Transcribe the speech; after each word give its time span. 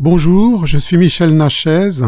Bonjour, 0.00 0.66
je 0.66 0.76
suis 0.76 0.96
Michel 0.96 1.36
Nachez. 1.36 2.00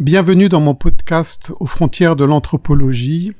Bienvenue 0.00 0.48
dans 0.48 0.60
mon 0.60 0.74
podcast 0.74 1.52
aux 1.60 1.66
frontières 1.66 2.16
de 2.16 2.24
l'anthropologie. 2.24 3.34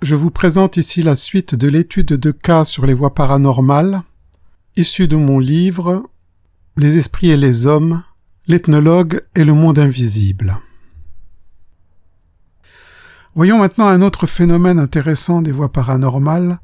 Je 0.00 0.14
vous 0.14 0.30
présente 0.30 0.78
ici 0.78 1.02
la 1.02 1.16
suite 1.16 1.54
de 1.54 1.68
l'étude 1.68 2.06
de 2.06 2.30
cas 2.30 2.64
sur 2.64 2.86
les 2.86 2.94
voies 2.94 3.12
paranormales, 3.12 4.00
issue 4.76 5.06
de 5.06 5.16
mon 5.16 5.38
livre 5.38 6.08
Les 6.78 6.96
esprits 6.96 7.28
et 7.28 7.36
les 7.36 7.66
hommes, 7.66 8.02
l'ethnologue 8.46 9.22
et 9.34 9.44
le 9.44 9.52
monde 9.52 9.78
invisible. 9.78 10.58
Voyons 13.34 13.58
maintenant 13.58 13.88
un 13.88 14.00
autre 14.00 14.26
phénomène 14.26 14.78
intéressant 14.78 15.42
des 15.42 15.52
voies 15.52 15.72
paranormales, 15.72 16.58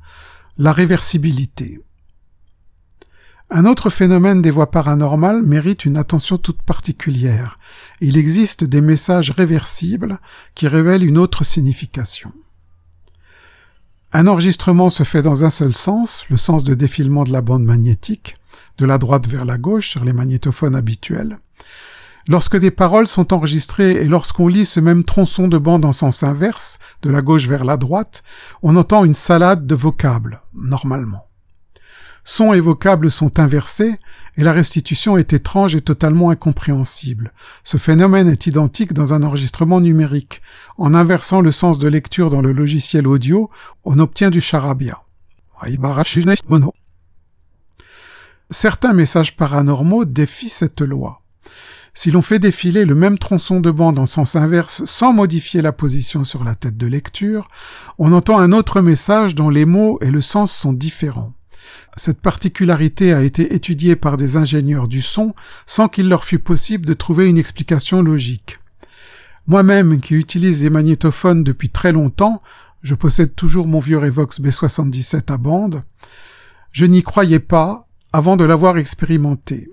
la 0.56 0.72
réversibilité. 0.72 1.82
Un 3.52 3.64
autre 3.64 3.90
phénomène 3.90 4.42
des 4.42 4.52
voies 4.52 4.70
paranormales 4.70 5.42
mérite 5.42 5.84
une 5.84 5.96
attention 5.96 6.38
toute 6.38 6.62
particulière. 6.62 7.56
Il 8.00 8.16
existe 8.16 8.62
des 8.62 8.80
messages 8.80 9.32
réversibles 9.32 10.18
qui 10.54 10.68
révèlent 10.68 11.04
une 11.04 11.18
autre 11.18 11.42
signification. 11.42 12.32
Un 14.12 14.28
enregistrement 14.28 14.88
se 14.88 15.02
fait 15.02 15.22
dans 15.22 15.44
un 15.44 15.50
seul 15.50 15.74
sens, 15.74 16.24
le 16.30 16.36
sens 16.36 16.62
de 16.62 16.74
défilement 16.74 17.24
de 17.24 17.32
la 17.32 17.42
bande 17.42 17.64
magnétique, 17.64 18.36
de 18.78 18.86
la 18.86 18.98
droite 18.98 19.26
vers 19.26 19.44
la 19.44 19.58
gauche 19.58 19.88
sur 19.88 20.04
les 20.04 20.12
magnétophones 20.12 20.76
habituels. 20.76 21.38
Lorsque 22.28 22.56
des 22.56 22.70
paroles 22.70 23.08
sont 23.08 23.32
enregistrées 23.32 23.92
et 23.92 24.04
lorsqu'on 24.04 24.46
lit 24.46 24.66
ce 24.66 24.78
même 24.78 25.02
tronçon 25.02 25.48
de 25.48 25.58
bande 25.58 25.84
en 25.84 25.92
sens 25.92 26.22
inverse, 26.22 26.78
de 27.02 27.10
la 27.10 27.22
gauche 27.22 27.48
vers 27.48 27.64
la 27.64 27.76
droite, 27.76 28.22
on 28.62 28.76
entend 28.76 29.04
une 29.04 29.14
salade 29.14 29.66
de 29.66 29.74
vocables, 29.74 30.40
normalement. 30.54 31.29
Sons 32.32 32.52
et 32.52 32.60
vocables 32.60 33.10
sont 33.10 33.40
inversés, 33.40 33.98
et 34.36 34.44
la 34.44 34.52
restitution 34.52 35.16
est 35.16 35.32
étrange 35.32 35.74
et 35.74 35.80
totalement 35.80 36.30
incompréhensible. 36.30 37.32
Ce 37.64 37.76
phénomène 37.76 38.28
est 38.28 38.46
identique 38.46 38.92
dans 38.92 39.12
un 39.12 39.24
enregistrement 39.24 39.80
numérique. 39.80 40.40
En 40.78 40.94
inversant 40.94 41.40
le 41.40 41.50
sens 41.50 41.80
de 41.80 41.88
lecture 41.88 42.30
dans 42.30 42.40
le 42.40 42.52
logiciel 42.52 43.08
audio, 43.08 43.50
on 43.82 43.98
obtient 43.98 44.30
du 44.30 44.40
charabia. 44.40 45.02
Certains 48.48 48.92
messages 48.92 49.34
paranormaux 49.34 50.04
défient 50.04 50.50
cette 50.50 50.82
loi. 50.82 51.22
Si 51.94 52.12
l'on 52.12 52.22
fait 52.22 52.38
défiler 52.38 52.84
le 52.84 52.94
même 52.94 53.18
tronçon 53.18 53.58
de 53.58 53.72
bande 53.72 53.98
en 53.98 54.06
sens 54.06 54.36
inverse 54.36 54.84
sans 54.84 55.12
modifier 55.12 55.62
la 55.62 55.72
position 55.72 56.22
sur 56.22 56.44
la 56.44 56.54
tête 56.54 56.76
de 56.76 56.86
lecture, 56.86 57.48
on 57.98 58.12
entend 58.12 58.38
un 58.38 58.52
autre 58.52 58.82
message 58.82 59.34
dont 59.34 59.50
les 59.50 59.64
mots 59.64 59.98
et 60.00 60.12
le 60.12 60.20
sens 60.20 60.52
sont 60.52 60.72
différents. 60.72 61.34
Cette 61.96 62.20
particularité 62.20 63.12
a 63.12 63.22
été 63.22 63.54
étudiée 63.54 63.96
par 63.96 64.16
des 64.16 64.36
ingénieurs 64.36 64.88
du 64.88 65.02
son 65.02 65.34
sans 65.66 65.88
qu'il 65.88 66.08
leur 66.08 66.24
fût 66.24 66.38
possible 66.38 66.86
de 66.86 66.94
trouver 66.94 67.28
une 67.28 67.38
explication 67.38 68.02
logique. 68.02 68.58
Moi-même, 69.46 70.00
qui 70.00 70.14
utilise 70.14 70.60
des 70.62 70.70
magnétophones 70.70 71.42
depuis 71.42 71.70
très 71.70 71.92
longtemps, 71.92 72.42
je 72.82 72.94
possède 72.94 73.34
toujours 73.34 73.66
mon 73.66 73.78
vieux 73.78 73.98
Revox 73.98 74.40
B77 74.40 75.32
à 75.32 75.38
bande, 75.38 75.82
je 76.72 76.86
n'y 76.86 77.02
croyais 77.02 77.40
pas 77.40 77.86
avant 78.12 78.36
de 78.36 78.44
l'avoir 78.44 78.78
expérimenté. 78.78 79.68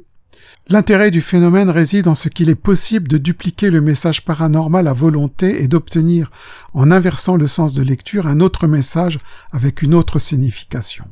L'intérêt 0.70 1.12
du 1.12 1.22
phénomène 1.22 1.70
réside 1.70 2.10
en 2.10 2.14
ce 2.14 2.28
qu'il 2.28 2.50
est 2.50 2.56
possible 2.56 3.08
de 3.08 3.18
dupliquer 3.18 3.70
le 3.70 3.80
message 3.80 4.26
paranormal 4.26 4.88
à 4.88 4.94
volonté 4.94 5.64
et 5.64 5.70
d'obtenir, 5.70 6.30
en 6.74 6.92
inversant 6.92 7.38
le 7.38 7.48
sens 7.48 7.74
de 7.74 7.84
lecture, 7.84 8.28
un 8.28 8.42
autre 8.42 8.68
message 8.68 9.20
avec 9.52 9.82
une 9.82 9.94
autre 9.94 10.20
signification. 10.20 11.06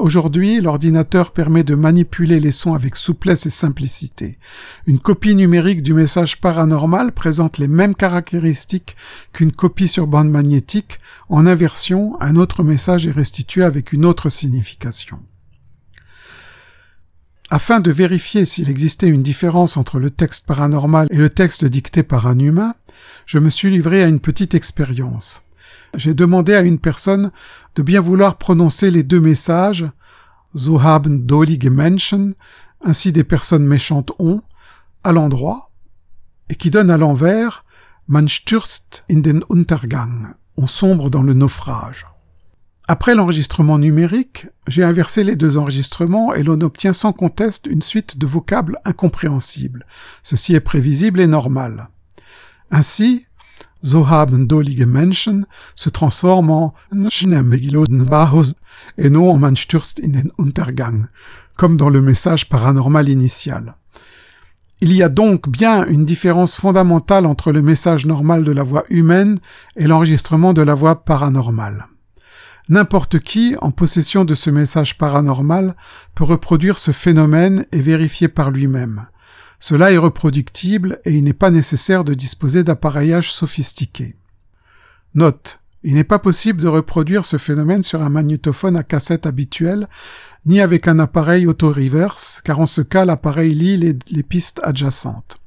Aujourd'hui, 0.00 0.62
l'ordinateur 0.62 1.30
permet 1.30 1.62
de 1.62 1.74
manipuler 1.74 2.40
les 2.40 2.52
sons 2.52 2.72
avec 2.72 2.96
souplesse 2.96 3.44
et 3.44 3.50
simplicité. 3.50 4.38
Une 4.86 4.98
copie 4.98 5.34
numérique 5.34 5.82
du 5.82 5.92
message 5.92 6.40
paranormal 6.40 7.12
présente 7.12 7.58
les 7.58 7.68
mêmes 7.68 7.94
caractéristiques 7.94 8.96
qu'une 9.34 9.52
copie 9.52 9.88
sur 9.88 10.06
bande 10.06 10.30
magnétique. 10.30 11.00
En 11.28 11.46
inversion, 11.46 12.16
un 12.20 12.36
autre 12.36 12.62
message 12.62 13.06
est 13.06 13.12
restitué 13.12 13.62
avec 13.62 13.92
une 13.92 14.06
autre 14.06 14.30
signification. 14.30 15.22
Afin 17.50 17.80
de 17.80 17.90
vérifier 17.90 18.46
s'il 18.46 18.70
existait 18.70 19.08
une 19.08 19.22
différence 19.22 19.76
entre 19.76 19.98
le 19.98 20.10
texte 20.10 20.46
paranormal 20.46 21.08
et 21.10 21.18
le 21.18 21.28
texte 21.28 21.66
dicté 21.66 22.02
par 22.02 22.26
un 22.26 22.38
humain, 22.38 22.74
je 23.26 23.38
me 23.38 23.50
suis 23.50 23.70
livré 23.70 24.02
à 24.02 24.08
une 24.08 24.20
petite 24.20 24.54
expérience. 24.54 25.42
J'ai 25.94 26.14
demandé 26.14 26.54
à 26.54 26.62
une 26.62 26.78
personne 26.78 27.30
de 27.74 27.82
bien 27.82 28.00
vouloir 28.00 28.36
prononcer 28.36 28.90
les 28.90 29.02
deux 29.02 29.20
messages 29.20 29.86
So 30.54 30.82
haben 30.82 31.26
dolige 31.26 31.68
Menschen, 31.70 32.34
ainsi 32.80 33.12
des 33.12 33.24
personnes 33.24 33.66
méchantes 33.66 34.10
ont, 34.18 34.42
à 35.04 35.12
l'endroit, 35.12 35.70
et 36.48 36.56
qui 36.56 36.70
donne 36.70 36.90
à 36.90 36.96
l'envers 36.96 37.64
Man 38.08 38.26
stürzt 38.26 39.04
in 39.08 39.20
den 39.20 39.44
Untergang, 39.48 40.34
on 40.56 40.66
sombre 40.66 41.10
dans 41.10 41.22
le 41.22 41.32
naufrage. 41.32 42.06
Après 42.88 43.14
l'enregistrement 43.14 43.78
numérique, 43.78 44.48
j'ai 44.66 44.82
inversé 44.82 45.22
les 45.22 45.36
deux 45.36 45.56
enregistrements 45.56 46.34
et 46.34 46.42
l'on 46.42 46.60
obtient 46.60 46.92
sans 46.92 47.12
conteste 47.12 47.66
une 47.66 47.82
suite 47.82 48.18
de 48.18 48.26
vocables 48.26 48.78
incompréhensibles. 48.84 49.86
Ceci 50.24 50.56
est 50.56 50.60
prévisible 50.60 51.20
et 51.20 51.28
normal. 51.28 51.90
Ainsi, 52.72 53.26
so 53.82 54.08
haben 54.08 54.48
dolige 54.48 54.86
Menschen 54.86 55.46
se 55.74 55.90
transforme 55.90 56.50
en 56.50 56.72
et 58.96 59.10
non 59.10 59.30
en 59.30 59.38
man 59.38 59.56
stürzt 59.56 60.00
in 60.00 60.12
den 60.12 60.30
Untergang, 60.38 61.08
comme 61.56 61.76
dans 61.76 61.90
le 61.90 62.00
message 62.00 62.48
paranormal 62.48 63.08
initial. 63.08 63.74
Il 64.82 64.94
y 64.94 65.02
a 65.02 65.10
donc 65.10 65.48
bien 65.48 65.84
une 65.86 66.06
différence 66.06 66.54
fondamentale 66.54 67.26
entre 67.26 67.52
le 67.52 67.60
message 67.60 68.06
normal 68.06 68.44
de 68.44 68.52
la 68.52 68.62
voix 68.62 68.84
humaine 68.88 69.38
et 69.76 69.86
l'enregistrement 69.86 70.54
de 70.54 70.62
la 70.62 70.74
voix 70.74 71.04
paranormale. 71.04 71.86
N'importe 72.70 73.18
qui, 73.18 73.56
en 73.60 73.72
possession 73.72 74.24
de 74.24 74.34
ce 74.34 74.48
message 74.48 74.96
paranormal, 74.96 75.74
peut 76.14 76.24
reproduire 76.24 76.78
ce 76.78 76.92
phénomène 76.92 77.66
et 77.72 77.82
vérifier 77.82 78.28
par 78.28 78.50
lui-même. 78.50 79.06
Cela 79.60 79.92
est 79.92 79.98
reproductible 79.98 81.00
et 81.04 81.12
il 81.12 81.22
n'est 81.22 81.32
pas 81.34 81.50
nécessaire 81.50 82.02
de 82.02 82.14
disposer 82.14 82.64
d'appareillage 82.64 83.30
sophistiqué. 83.30 84.16
Note. 85.14 85.60
Il 85.82 85.94
n'est 85.94 86.04
pas 86.04 86.18
possible 86.18 86.60
de 86.60 86.68
reproduire 86.68 87.24
ce 87.24 87.38
phénomène 87.38 87.82
sur 87.82 88.02
un 88.02 88.10
magnétophone 88.10 88.76
à 88.76 88.82
cassette 88.82 89.24
habituel, 89.24 89.88
ni 90.44 90.60
avec 90.60 90.86
un 90.88 90.98
appareil 90.98 91.46
auto-reverse, 91.46 92.42
car 92.44 92.60
en 92.60 92.66
ce 92.66 92.82
cas 92.82 93.06
l'appareil 93.06 93.54
lit 93.54 93.96
les 94.10 94.22
pistes 94.22 94.60
adjacentes. 94.62 95.38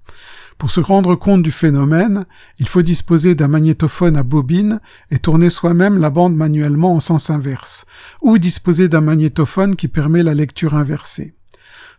Pour 0.57 0.71
se 0.71 0.79
rendre 0.79 1.15
compte 1.15 1.43
du 1.43 1.51
phénomène, 1.51 2.25
il 2.57 2.67
faut 2.67 2.81
disposer 2.81 3.35
d'un 3.35 3.47
magnétophone 3.47 4.17
à 4.17 4.23
bobine 4.23 4.79
et 5.11 5.19
tourner 5.19 5.49
soi-même 5.49 5.97
la 5.97 6.09
bande 6.09 6.35
manuellement 6.35 6.95
en 6.95 6.99
sens 6.99 7.29
inverse, 7.29 7.85
ou 8.21 8.37
disposer 8.37 8.89
d'un 8.89 9.01
magnétophone 9.01 9.75
qui 9.75 9.87
permet 9.87 10.23
la 10.23 10.33
lecture 10.33 10.73
inversée. 10.75 11.35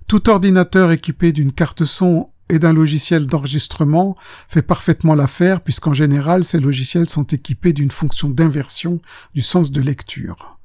Tout 0.07 0.29
ordinateur 0.29 0.93
équipé 0.93 1.33
d'une 1.33 1.53
carte 1.53 1.85
son 1.85 2.31
et 2.49 2.59
d'un 2.59 2.73
logiciel 2.73 3.27
d'enregistrement 3.27 4.17
fait 4.49 4.63
parfaitement 4.63 5.15
l'affaire 5.15 5.63
puisqu'en 5.63 5.95
général 5.95 6.45
ces 6.45 6.61
logiciels 6.61 7.09
sont 7.09 7.25
équipés 7.25 7.73
d'une 7.73 7.91
fonction 7.91 8.29
d'inversion 8.29 9.01
du 9.35 9.43
sens 9.43 9.71
de 9.71 9.81
lecture. 9.81 10.59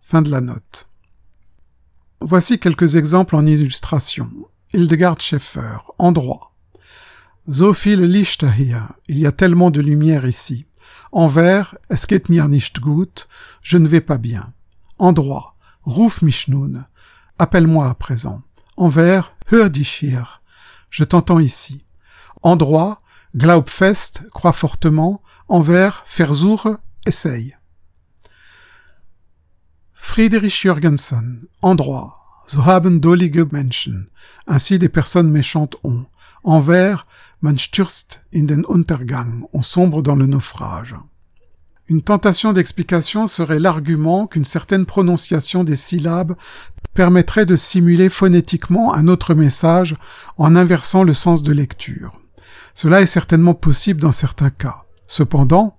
Fin 0.00 0.22
de 0.22 0.30
la 0.30 0.40
note. 0.40 0.88
Voici 2.20 2.58
quelques 2.58 2.96
exemples 2.96 3.36
en 3.36 3.46
illustration. 3.46 4.30
Hildegard 4.72 5.20
Schaeffer, 5.20 5.78
endroit. 5.98 6.52
So 7.50 7.72
viel 7.72 8.04
Licht 8.04 8.44
hier, 8.58 8.92
il 9.08 9.18
y 9.18 9.26
a 9.26 9.32
tellement 9.32 9.70
de 9.70 9.80
lumière 9.80 10.26
ici. 10.26 10.66
Envers, 11.12 11.74
es 11.88 12.06
geht 12.06 12.28
mir 12.28 12.46
nicht 12.48 12.80
gut, 12.80 13.26
je 13.62 13.78
ne 13.78 13.88
vais 13.88 14.02
pas 14.02 14.18
bien. 14.18 14.52
Endroit, 14.98 15.54
ruf 15.84 16.20
mich 16.20 16.48
nun, 16.48 16.84
appelle-moi 17.38 17.88
à 17.88 17.94
présent. 17.94 18.42
Envers, 18.78 19.32
hier. 20.00 20.40
Je 20.88 21.02
t'entends 21.02 21.40
ici. 21.40 21.84
Endroit, 22.42 23.02
Glaubfest, 23.34 24.30
crois 24.30 24.52
fortement. 24.52 25.20
Envers, 25.48 26.04
Versuche, 26.06 26.68
essaye. 27.04 27.56
Friedrich 29.94 30.62
Jürgensen. 30.62 31.48
Endroit. 31.60 32.14
So 32.46 32.64
haben 32.64 33.00
dolige 33.00 33.46
Menschen. 33.50 34.10
Ainsi 34.46 34.78
des 34.78 34.88
personnes 34.88 35.32
méchantes 35.32 35.76
ont. 35.82 36.06
Envers, 36.44 37.04
man 37.40 37.58
stürzt 37.58 38.20
in 38.30 38.46
den 38.46 38.64
Untergang. 38.64 39.48
On 39.52 39.64
sombre 39.64 40.02
dans 40.02 40.14
le 40.14 40.28
naufrage. 40.28 40.94
Une 41.88 42.02
tentation 42.02 42.52
d'explication 42.52 43.26
serait 43.26 43.58
l'argument 43.58 44.26
qu'une 44.26 44.44
certaine 44.44 44.84
prononciation 44.84 45.64
des 45.64 45.76
syllabes 45.76 46.36
permettrait 46.92 47.46
de 47.46 47.56
simuler 47.56 48.10
phonétiquement 48.10 48.92
un 48.92 49.08
autre 49.08 49.34
message 49.34 49.96
en 50.36 50.54
inversant 50.54 51.02
le 51.02 51.14
sens 51.14 51.42
de 51.42 51.52
lecture. 51.52 52.20
Cela 52.74 53.00
est 53.00 53.06
certainement 53.06 53.54
possible 53.54 54.00
dans 54.00 54.12
certains 54.12 54.50
cas. 54.50 54.84
Cependant, 55.06 55.78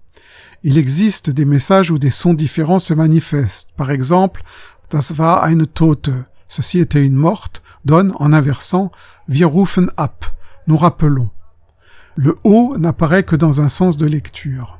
il 0.64 0.80
existe 0.80 1.30
des 1.30 1.46
messages 1.46 1.92
où 1.92 2.00
des 2.00 2.10
sons 2.10 2.34
différents 2.34 2.80
se 2.80 2.96
manifestent. 2.96 3.70
Par 3.78 3.92
exemple, 3.92 4.44
Das 4.90 5.20
war 5.20 5.44
eine 5.44 5.68
Tote, 5.68 6.10
ceci 6.48 6.80
était 6.80 7.06
une 7.06 7.16
morte, 7.16 7.62
donne, 7.86 8.12
en 8.16 8.34
inversant, 8.34 8.92
wir 9.28 9.54
rufen 9.54 9.92
ab, 9.98 10.26
nous 10.66 10.78
rappelons. 10.78 11.30
Le 12.16 12.40
O 12.44 12.76
n'apparaît 12.76 13.24
que 13.24 13.36
dans 13.36 13.62
un 13.62 13.68
sens 13.68 13.98
de 13.98 14.08
lecture. 14.08 14.79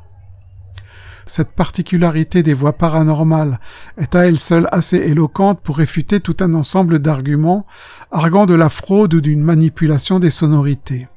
Cette 1.30 1.52
particularité 1.52 2.42
des 2.42 2.56
voix 2.56 2.74
paranormales 2.74 3.60
est 3.98 4.16
à 4.16 4.26
elle 4.26 4.40
seule 4.40 4.68
assez 4.72 4.98
éloquente 4.98 5.62
pour 5.62 5.78
réfuter 5.78 6.22
tout 6.22 6.36
un 6.40 6.56
ensemble 6.56 6.98
d'arguments 6.98 7.68
arguant 8.10 8.48
de 8.48 8.56
la 8.56 8.72
fraude 8.72 9.14
ou 9.14 9.22
d'une 9.22 9.44
manipulation 9.44 10.18
des 10.18 10.32
sonorités. 10.32 11.08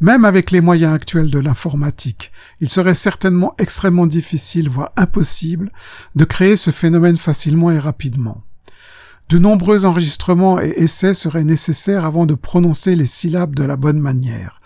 Même 0.00 0.26
avec 0.26 0.50
les 0.50 0.60
moyens 0.60 0.92
actuels 0.92 1.30
de 1.30 1.38
l'informatique, 1.38 2.30
il 2.60 2.68
serait 2.68 2.94
certainement 2.94 3.54
extrêmement 3.56 4.06
difficile, 4.06 4.68
voire 4.68 4.92
impossible, 4.98 5.72
de 6.14 6.26
créer 6.26 6.56
ce 6.56 6.70
phénomène 6.70 7.16
facilement 7.16 7.70
et 7.70 7.78
rapidement. 7.78 8.42
De 9.30 9.38
nombreux 9.38 9.86
enregistrements 9.86 10.60
et 10.60 10.74
essais 10.76 11.14
seraient 11.14 11.44
nécessaires 11.44 12.04
avant 12.04 12.26
de 12.26 12.34
prononcer 12.34 12.96
les 12.96 13.06
syllabes 13.06 13.54
de 13.54 13.64
la 13.64 13.76
bonne 13.76 13.98
manière. 13.98 14.60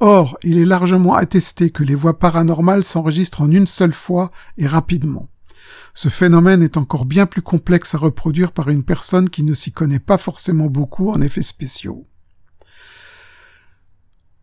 Or, 0.00 0.38
il 0.42 0.58
est 0.58 0.64
largement 0.64 1.14
attesté 1.14 1.70
que 1.70 1.84
les 1.84 1.94
voix 1.94 2.18
paranormales 2.18 2.84
s'enregistrent 2.84 3.42
en 3.42 3.50
une 3.50 3.66
seule 3.66 3.92
fois 3.92 4.30
et 4.58 4.66
rapidement. 4.66 5.28
Ce 5.94 6.08
phénomène 6.08 6.62
est 6.62 6.76
encore 6.76 7.04
bien 7.04 7.26
plus 7.26 7.42
complexe 7.42 7.94
à 7.94 7.98
reproduire 7.98 8.50
par 8.50 8.68
une 8.68 8.82
personne 8.82 9.30
qui 9.30 9.44
ne 9.44 9.54
s'y 9.54 9.72
connaît 9.72 10.00
pas 10.00 10.18
forcément 10.18 10.66
beaucoup 10.66 11.10
en 11.10 11.20
effets 11.20 11.42
spéciaux. 11.42 12.06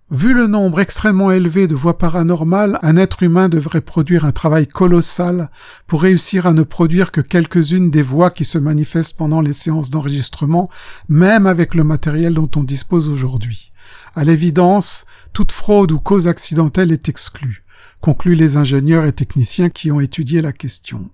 Vu 0.10 0.34
le 0.34 0.48
nombre 0.48 0.82
extrêmement 0.82 1.32
élevé 1.32 1.68
de 1.68 1.76
voix 1.76 1.98
paranormales, 1.98 2.80
un 2.82 2.98
être 2.98 3.24
humain 3.24 3.48
devrait 3.48 3.80
produire 3.80 4.26
un 4.26 4.34
travail 4.34 4.68
colossal 4.68 5.50
pour 5.88 6.02
réussir 6.02 6.46
à 6.46 6.52
ne 6.52 6.64
produire 6.64 7.12
que 7.12 7.22
quelques-unes 7.22 7.90
des 7.90 8.02
voix 8.02 8.30
qui 8.30 8.44
se 8.44 8.58
manifestent 8.58 9.16
pendant 9.16 9.40
les 9.40 9.54
séances 9.54 9.90
d'enregistrement, 9.90 10.70
même 11.08 11.48
avec 11.48 11.76
le 11.76 11.86
matériel 11.86 12.34
dont 12.34 12.50
on 12.58 12.64
dispose 12.64 13.08
aujourd'hui. 13.08 13.71
À 14.14 14.26
l'évidence, 14.26 15.06
toute 15.34 15.52
fraude 15.52 15.92
ou 15.92 16.00
cause 16.00 16.28
accidentelle 16.28 16.92
est 16.92 17.08
exclue, 17.08 17.64
concluent 18.02 18.36
les 18.36 18.58
ingénieurs 18.58 19.06
et 19.06 19.14
techniciens 19.14 19.70
qui 19.70 19.92
ont 19.92 20.02
étudié 20.02 20.42
la 20.42 20.52
question. 20.52 21.10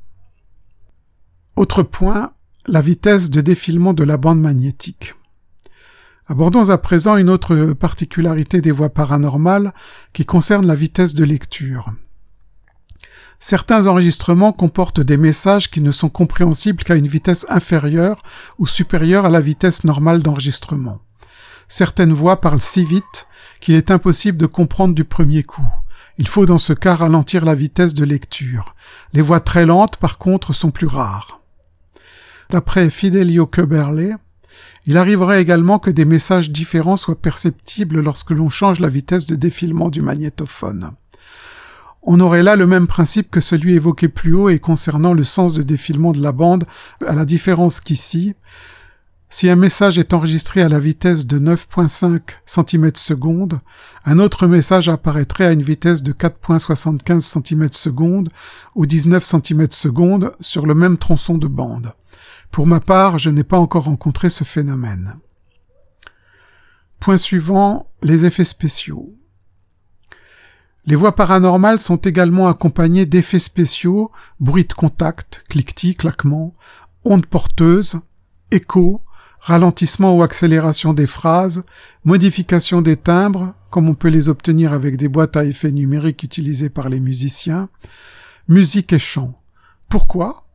Autre 1.55 1.83
point, 1.83 2.33
la 2.65 2.81
vitesse 2.81 3.29
de 3.29 3.41
défilement 3.41 3.93
de 3.93 4.03
la 4.03 4.17
bande 4.17 4.41
magnétique. 4.41 5.15
Abordons 6.27 6.69
à 6.69 6.77
présent 6.77 7.15
une 7.15 7.29
autre 7.29 7.73
particularité 7.73 8.61
des 8.61 8.71
voix 8.71 8.89
paranormales 8.89 9.73
qui 10.11 10.25
concerne 10.25 10.65
la 10.65 10.75
vitesse 10.75 11.13
de 11.13 11.23
lecture. 11.23 11.91
Certains 13.39 13.87
enregistrements 13.87 14.51
comportent 14.51 14.99
des 14.99 15.17
messages 15.17 15.69
qui 15.69 15.81
ne 15.81 15.91
sont 15.91 16.09
compréhensibles 16.09 16.83
qu'à 16.83 16.95
une 16.95 17.07
vitesse 17.07 17.45
inférieure 17.49 18.23
ou 18.57 18.65
supérieure 18.65 19.25
à 19.25 19.29
la 19.29 19.41
vitesse 19.41 19.83
normale 19.83 20.21
d'enregistrement. 20.21 20.99
Certaines 21.67 22.13
voix 22.13 22.39
parlent 22.39 22.61
si 22.61 22.85
vite 22.85 23.27
qu'il 23.59 23.75
est 23.75 23.91
impossible 23.91 24.37
de 24.37 24.45
comprendre 24.45 24.95
du 24.95 25.03
premier 25.03 25.43
coup. 25.43 25.67
Il 26.17 26.27
faut 26.27 26.45
dans 26.45 26.57
ce 26.57 26.73
cas 26.73 26.95
ralentir 26.95 27.45
la 27.45 27.55
vitesse 27.55 27.93
de 27.93 28.05
lecture. 28.05 28.75
Les 29.13 29.21
voix 29.21 29.39
très 29.39 29.65
lentes, 29.65 29.97
par 29.97 30.17
contre, 30.17 30.53
sont 30.53 30.71
plus 30.71 30.87
rares. 30.87 31.41
D'après 32.49 32.89
Fidelio 32.89 33.45
Köberle, 33.45 34.15
il 34.85 34.97
arriverait 34.97 35.41
également 35.41 35.79
que 35.79 35.89
des 35.89 36.05
messages 36.05 36.49
différents 36.49 36.95
soient 36.95 37.21
perceptibles 37.21 37.99
lorsque 37.99 38.31
l'on 38.31 38.49
change 38.49 38.79
la 38.79 38.89
vitesse 38.89 39.25
de 39.25 39.35
défilement 39.35 39.89
du 39.89 40.01
magnétophone. 40.01 40.91
On 42.01 42.21
aurait 42.21 42.41
là 42.41 42.55
le 42.55 42.65
même 42.65 42.87
principe 42.87 43.29
que 43.29 43.41
celui 43.41 43.73
évoqué 43.73 44.07
plus 44.07 44.33
haut 44.33 44.47
et 44.47 44.59
concernant 44.59 45.13
le 45.13 45.25
sens 45.25 45.53
de 45.53 45.61
défilement 45.61 46.13
de 46.13 46.21
la 46.21 46.31
bande, 46.31 46.63
à 47.05 47.15
la 47.15 47.25
différence 47.25 47.81
qu'ici, 47.81 48.33
si 49.29 49.49
un 49.49 49.57
message 49.57 49.99
est 49.99 50.13
enregistré 50.13 50.61
à 50.61 50.69
la 50.69 50.79
vitesse 50.79 51.25
de 51.25 51.37
9.5 51.37 52.21
cm 52.45 52.91
seconde, 52.95 53.59
un 54.05 54.19
autre 54.19 54.47
message 54.47 54.87
apparaîtrait 54.87 55.45
à 55.45 55.51
une 55.51 55.61
vitesse 55.61 56.01
de 56.01 56.13
4.75 56.13 57.19
cm 57.19 57.69
seconde 57.73 58.29
ou 58.75 58.85
19 58.85 59.25
cm 59.25 59.67
seconde 59.71 60.31
sur 60.39 60.65
le 60.65 60.75
même 60.75 60.97
tronçon 60.97 61.37
de 61.37 61.47
bande. 61.47 61.93
Pour 62.51 62.67
ma 62.67 62.79
part, 62.79 63.19
je 63.19 63.29
n'ai 63.29 63.43
pas 63.43 63.59
encore 63.59 63.83
rencontré 63.83 64.29
ce 64.29 64.45
phénomène. 64.45 65.15
Point 67.01 67.17
suivant, 67.17 67.91
les 68.01 68.23
effets 68.23 68.45
spéciaux. 68.45 69.13
Les 70.85 70.95
voix 70.95 71.15
paranormales 71.15 71.81
sont 71.81 71.97
également 71.97 72.47
accompagnées 72.47 73.05
d'effets 73.05 73.39
spéciaux, 73.39 74.09
bruit 74.39 74.63
de 74.63 74.73
contact, 74.73 75.43
cliquetis, 75.49 75.95
claquements, 75.95 76.55
ondes 77.03 77.25
porteuses, 77.25 77.99
échos, 78.51 79.01
ralentissement 79.47 80.13
ou 80.13 80.23
accélération 80.23 80.91
des 80.91 81.07
phrases, 81.07 81.63
modification 82.03 82.81
des 82.81 82.97
timbres, 82.97 83.53
comme 83.69 83.87
on 83.87 83.95
peut 83.95 84.09
les 84.09 84.27
obtenir 84.27 84.73
avec 84.73 84.97
des 84.97 85.07
boîtes 85.07 85.37
à 85.37 85.45
effets 85.45 85.71
numériques 85.71 86.23
utilisées 86.23 86.69
par 86.69 86.89
les 86.89 86.99
musiciens, 86.99 87.69
musique 88.49 88.91
et 88.91 88.99
chant. 88.99 89.41
Pourquoi? 89.87 90.45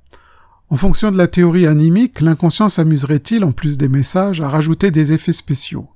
En 0.69 0.77
fonction 0.77 1.11
de 1.11 1.17
la 1.17 1.27
théorie 1.27 1.67
animique, 1.67 2.21
l'inconscient 2.21 2.69
s'amuserait-il, 2.69 3.45
en 3.45 3.53
plus 3.53 3.79
des 3.79 3.89
messages, 3.89 4.43
à 4.43 4.51
rajouter 4.51 4.91
des 4.91 5.15
effets 5.15 5.33
spéciaux? 5.33 5.89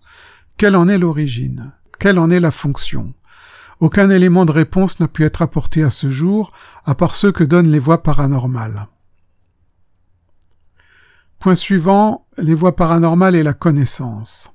Quelle 0.56 0.74
en 0.74 0.88
est 0.88 0.96
l'origine? 0.96 1.72
Quelle 1.98 2.18
en 2.18 2.30
est 2.30 2.40
la 2.40 2.50
fonction? 2.50 3.12
Aucun 3.78 4.08
élément 4.08 4.46
de 4.46 4.52
réponse 4.52 5.00
n'a 5.00 5.08
pu 5.08 5.22
être 5.24 5.42
apporté 5.42 5.82
à 5.82 5.90
ce 5.90 6.08
jour, 6.08 6.50
à 6.86 6.94
part 6.94 7.14
ceux 7.14 7.30
que 7.30 7.44
donnent 7.44 7.70
les 7.70 7.78
voix 7.78 8.02
paranormales. 8.02 8.86
Point 11.38 11.54
suivant, 11.54 12.26
les 12.38 12.54
voix 12.54 12.74
paranormales 12.76 13.36
et 13.36 13.42
la 13.42 13.52
connaissance. 13.52 14.52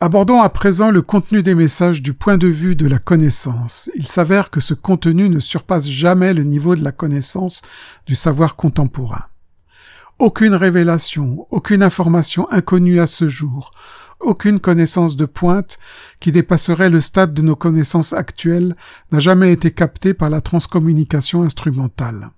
Abordons 0.00 0.40
à 0.40 0.48
présent 0.48 0.90
le 0.90 1.00
contenu 1.00 1.44
des 1.44 1.54
messages 1.54 2.02
du 2.02 2.12
point 2.12 2.36
de 2.36 2.48
vue 2.48 2.74
de 2.74 2.88
la 2.88 2.98
connaissance. 2.98 3.88
Il 3.94 4.08
s'avère 4.08 4.50
que 4.50 4.58
ce 4.58 4.74
contenu 4.74 5.28
ne 5.28 5.38
surpasse 5.38 5.88
jamais 5.88 6.34
le 6.34 6.42
niveau 6.42 6.74
de 6.74 6.82
la 6.82 6.90
connaissance 6.90 7.62
du 8.06 8.16
savoir 8.16 8.56
contemporain. 8.56 9.26
Aucune 10.18 10.56
révélation, 10.56 11.46
aucune 11.50 11.84
information 11.84 12.50
inconnue 12.50 12.98
à 12.98 13.06
ce 13.06 13.28
jour, 13.28 13.70
aucune 14.18 14.58
connaissance 14.58 15.14
de 15.14 15.24
pointe 15.24 15.78
qui 16.20 16.32
dépasserait 16.32 16.90
le 16.90 17.00
stade 17.00 17.32
de 17.32 17.42
nos 17.42 17.56
connaissances 17.56 18.12
actuelles 18.12 18.74
n'a 19.12 19.20
jamais 19.20 19.52
été 19.52 19.70
captée 19.70 20.14
par 20.14 20.30
la 20.30 20.40
transcommunication 20.40 21.44
instrumentale. 21.44 22.30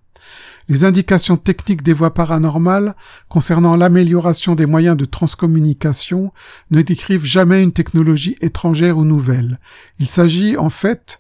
Les 0.69 0.85
indications 0.85 1.37
techniques 1.37 1.83
des 1.83 1.93
voies 1.93 2.15
paranormales 2.15 2.95
concernant 3.29 3.77
l'amélioration 3.77 4.55
des 4.55 4.67
moyens 4.67 4.97
de 4.97 5.05
transcommunication 5.05 6.33
ne 6.71 6.81
décrivent 6.81 7.27
jamais 7.27 7.63
une 7.63 7.73
technologie 7.73 8.37
étrangère 8.41 8.97
ou 8.97 9.05
nouvelle. 9.05 9.59
Il 9.99 10.07
s'agit, 10.07 10.57
en 10.57 10.71
fait, 10.71 11.19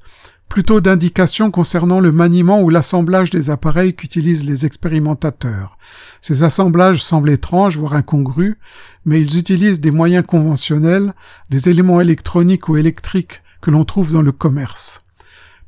plutôt 0.48 0.80
d'indications 0.80 1.50
concernant 1.50 2.00
le 2.00 2.12
maniement 2.12 2.62
ou 2.62 2.70
l'assemblage 2.70 3.30
des 3.30 3.50
appareils 3.50 3.94
qu'utilisent 3.94 4.46
les 4.46 4.64
expérimentateurs. 4.64 5.78
Ces 6.22 6.42
assemblages 6.42 7.02
semblent 7.02 7.30
étranges, 7.30 7.76
voire 7.76 7.94
incongrus, 7.94 8.56
mais 9.04 9.20
ils 9.20 9.36
utilisent 9.36 9.80
des 9.80 9.90
moyens 9.90 10.24
conventionnels, 10.26 11.12
des 11.50 11.68
éléments 11.68 12.00
électroniques 12.00 12.68
ou 12.68 12.76
électriques 12.76 13.42
que 13.60 13.70
l'on 13.70 13.84
trouve 13.84 14.12
dans 14.12 14.22
le 14.22 14.32
commerce. 14.32 15.03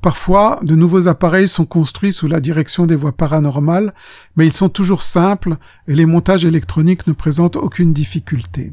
Parfois, 0.00 0.60
de 0.62 0.76
nouveaux 0.76 1.08
appareils 1.08 1.48
sont 1.48 1.64
construits 1.64 2.12
sous 2.12 2.28
la 2.28 2.40
direction 2.40 2.86
des 2.86 2.94
voies 2.94 3.16
paranormales, 3.16 3.92
mais 4.36 4.46
ils 4.46 4.52
sont 4.52 4.68
toujours 4.68 5.02
simples 5.02 5.56
et 5.88 5.94
les 5.94 6.06
montages 6.06 6.44
électroniques 6.44 7.06
ne 7.06 7.12
présentent 7.12 7.56
aucune 7.56 7.92
difficulté. 7.92 8.72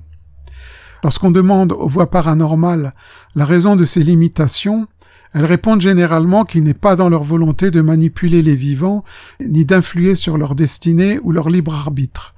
Lorsqu'on 1.04 1.32
demande 1.32 1.74
aux 1.74 1.88
voies 1.88 2.10
paranormales 2.10 2.94
la 3.36 3.46
raison 3.46 3.76
de 3.76 3.84
ces 3.84 4.04
limitations, 4.04 4.88
elles 5.34 5.46
répondent 5.46 5.82
généralement 5.82 6.46
qu'il 6.46 6.64
n'est 6.64 6.74
pas 6.74 6.96
dans 6.96 7.10
leur 7.10 7.24
volonté 7.24 7.72
de 7.72 7.82
manipuler 7.82 8.42
les 8.42 8.56
vivants, 8.56 9.04
ni 9.42 9.66
d'influer 9.66 10.16
sur 10.16 10.38
leur 10.38 10.54
destinée 10.54 11.20
ou 11.24 11.32
leur 11.32 11.50
libre 11.50 11.74
arbitre. 11.74 12.36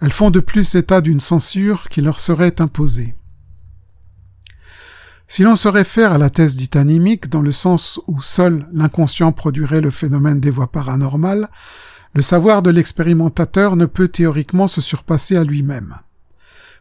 Elles 0.00 0.12
font 0.12 0.30
de 0.30 0.40
plus 0.40 0.76
état 0.76 1.00
d'une 1.00 1.20
censure 1.20 1.88
qui 1.88 2.00
leur 2.00 2.20
serait 2.20 2.60
imposée. 2.60 3.16
Si 5.30 5.42
l'on 5.42 5.56
se 5.56 5.68
réfère 5.68 6.14
à 6.14 6.18
la 6.18 6.30
thèse 6.30 6.56
dite 6.56 6.74
animique, 6.74 7.28
dans 7.28 7.42
le 7.42 7.52
sens 7.52 8.00
où 8.06 8.22
seul 8.22 8.66
l'inconscient 8.72 9.30
produirait 9.30 9.82
le 9.82 9.90
phénomène 9.90 10.40
des 10.40 10.48
voies 10.48 10.72
paranormales, 10.72 11.50
le 12.14 12.22
savoir 12.22 12.62
de 12.62 12.70
l'expérimentateur 12.70 13.76
ne 13.76 13.84
peut 13.84 14.08
théoriquement 14.08 14.68
se 14.68 14.80
surpasser 14.80 15.36
à 15.36 15.44
lui-même. 15.44 15.96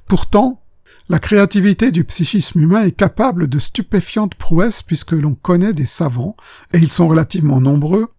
Pourtant, 0.08 0.62
la 1.10 1.20
créativité 1.20 1.92
du 1.92 2.06
psychisme 2.06 2.62
humain 2.62 2.84
est 2.84 2.96
capable 2.96 3.50
de 3.50 3.60
stupéfiantes 3.60 4.36
prouesses 4.36 4.82
puisque 4.82 5.12
l'on 5.12 5.36
connaît 5.36 5.74
des 5.74 5.86
savants, 5.86 6.38
et 6.74 6.77
ils 6.77 6.92
sont 6.92 7.10
relativement 7.10 7.60
nombreux, 7.60 8.13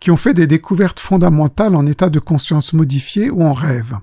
qui 0.00 0.10
ont 0.10 0.16
fait 0.16 0.34
des 0.34 0.48
découvertes 0.48 0.98
fondamentales 0.98 1.76
en 1.76 1.86
état 1.86 2.10
de 2.10 2.18
conscience 2.18 2.72
modifié 2.72 3.30
ou 3.30 3.44
en 3.44 3.52
rêve. 3.52 3.96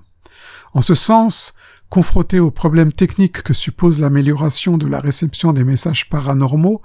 En 0.72 0.80
ce 0.80 0.94
sens, 0.94 1.52
Confronté 1.90 2.38
aux 2.38 2.52
problèmes 2.52 2.92
techniques 2.92 3.42
que 3.42 3.52
suppose 3.52 4.00
l'amélioration 4.00 4.78
de 4.78 4.86
la 4.86 5.00
réception 5.00 5.52
des 5.52 5.64
messages 5.64 6.08
paranormaux, 6.08 6.82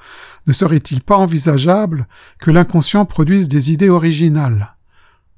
ne 0.47 0.51
serait-il 0.51 1.01
pas 1.01 1.17
envisageable 1.17 2.07
que 2.39 2.49
l'inconscient 2.49 3.05
produise 3.05 3.47
des 3.47 3.71
idées 3.71 3.89
originales? 3.89 4.75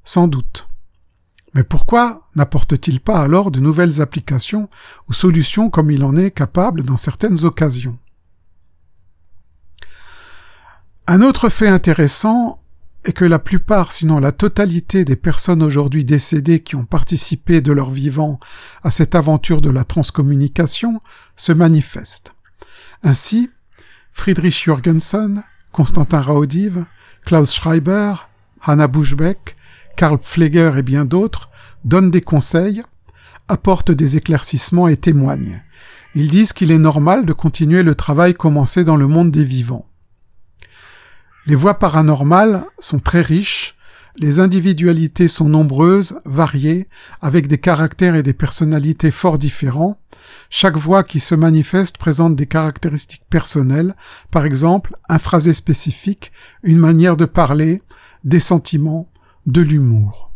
Sans 0.05 0.29
doute. 0.29 0.69
Mais 1.53 1.65
pourquoi 1.65 2.29
n'apporte-t-il 2.35 3.01
pas 3.01 3.19
alors 3.19 3.51
de 3.51 3.59
nouvelles 3.59 3.99
applications 3.99 4.69
ou 5.09 5.13
solutions 5.13 5.69
comme 5.69 5.91
il 5.91 6.05
en 6.05 6.15
est 6.15 6.31
capable 6.31 6.85
dans 6.85 6.95
certaines 6.95 7.43
occasions? 7.43 7.99
Un 11.07 11.21
autre 11.21 11.49
fait 11.49 11.67
intéressant 11.67 12.61
est 13.07 13.13
que 13.13 13.25
la 13.25 13.39
plupart, 13.39 13.93
sinon 13.93 14.19
la 14.19 14.33
totalité 14.33 15.05
des 15.05 15.15
personnes 15.15 15.63
aujourd'hui 15.63 16.03
décédées 16.03 16.59
qui 16.59 16.75
ont 16.75 16.85
participé 16.85 17.61
de 17.61 17.71
leur 17.71 17.89
vivant 17.89 18.39
à 18.83 18.91
cette 18.91 19.15
aventure 19.15 19.61
de 19.61 19.69
la 19.69 19.85
transcommunication 19.85 21.01
se 21.37 21.53
manifestent. 21.53 22.35
Ainsi, 23.03 23.49
Friedrich 24.11 24.61
Jürgensen, 24.61 25.43
Constantin 25.71 26.21
Raudive, 26.21 26.85
Klaus 27.25 27.53
Schreiber, 27.53 28.15
Hanna 28.61 28.87
Buschbeck, 28.87 29.55
Karl 29.95 30.17
Pfleger 30.17 30.73
et 30.77 30.83
bien 30.83 31.05
d'autres 31.05 31.49
donnent 31.85 32.11
des 32.11 32.21
conseils, 32.21 32.83
apportent 33.47 33.91
des 33.91 34.17
éclaircissements 34.17 34.89
et 34.89 34.97
témoignent. 34.97 35.63
Ils 36.13 36.29
disent 36.29 36.51
qu'il 36.51 36.71
est 36.71 36.77
normal 36.77 37.25
de 37.25 37.33
continuer 37.33 37.83
le 37.83 37.95
travail 37.95 38.33
commencé 38.33 38.83
dans 38.83 38.97
le 38.97 39.07
monde 39.07 39.31
des 39.31 39.45
vivants. 39.45 39.86
Les 41.47 41.55
voies 41.55 41.79
paranormales 41.79 42.65
sont 42.77 42.99
très 42.99 43.21
riches, 43.21 43.77
les 44.19 44.41
individualités 44.41 45.29
sont 45.29 45.47
nombreuses, 45.47 46.19
variées, 46.25 46.89
avec 47.21 47.47
des 47.47 47.57
caractères 47.57 48.15
et 48.15 48.23
des 48.23 48.33
personnalités 48.33 49.11
fort 49.11 49.37
différents. 49.37 49.97
Chaque 50.49 50.75
voix 50.75 51.05
qui 51.05 51.21
se 51.21 51.35
manifeste 51.35 51.97
présente 51.97 52.35
des 52.35 52.47
caractéristiques 52.47 53.23
personnelles, 53.29 53.95
par 54.29 54.45
exemple 54.45 54.97
un 55.07 55.19
phrasé 55.19 55.53
spécifique, 55.53 56.33
une 56.63 56.79
manière 56.79 57.15
de 57.15 57.23
parler, 57.23 57.81
des 58.25 58.41
sentiments, 58.41 59.09
de 59.45 59.61
l'humour. 59.61 60.31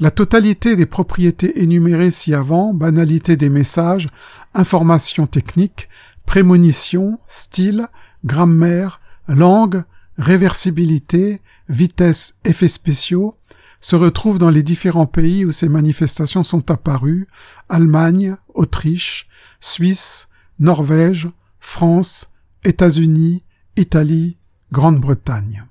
La 0.00 0.10
totalité 0.10 0.74
des 0.74 0.86
propriétés 0.86 1.62
énumérées 1.62 2.10
ci-avant, 2.10 2.74
banalité 2.74 3.36
des 3.36 3.48
messages, 3.48 4.08
informations 4.54 5.28
techniques, 5.28 5.88
prémonitions, 6.26 7.20
style, 7.28 7.86
grammaire, 8.24 9.00
langue, 9.28 9.82
réversibilité, 10.16 11.40
vitesse, 11.68 12.38
effets 12.44 12.68
spéciaux, 12.68 13.36
se 13.80 13.96
retrouvent 13.96 14.38
dans 14.38 14.50
les 14.50 14.62
différents 14.62 15.06
pays 15.06 15.44
où 15.44 15.52
ces 15.52 15.68
manifestations 15.68 16.42
sont 16.42 16.70
apparues, 16.70 17.26
Allemagne, 17.68 18.36
Autriche, 18.54 19.28
Suisse, 19.60 20.28
Norvège, 20.58 21.28
France, 21.60 22.30
États-Unis, 22.64 23.44
Italie, 23.76 24.38
Grande-Bretagne. 24.72 25.64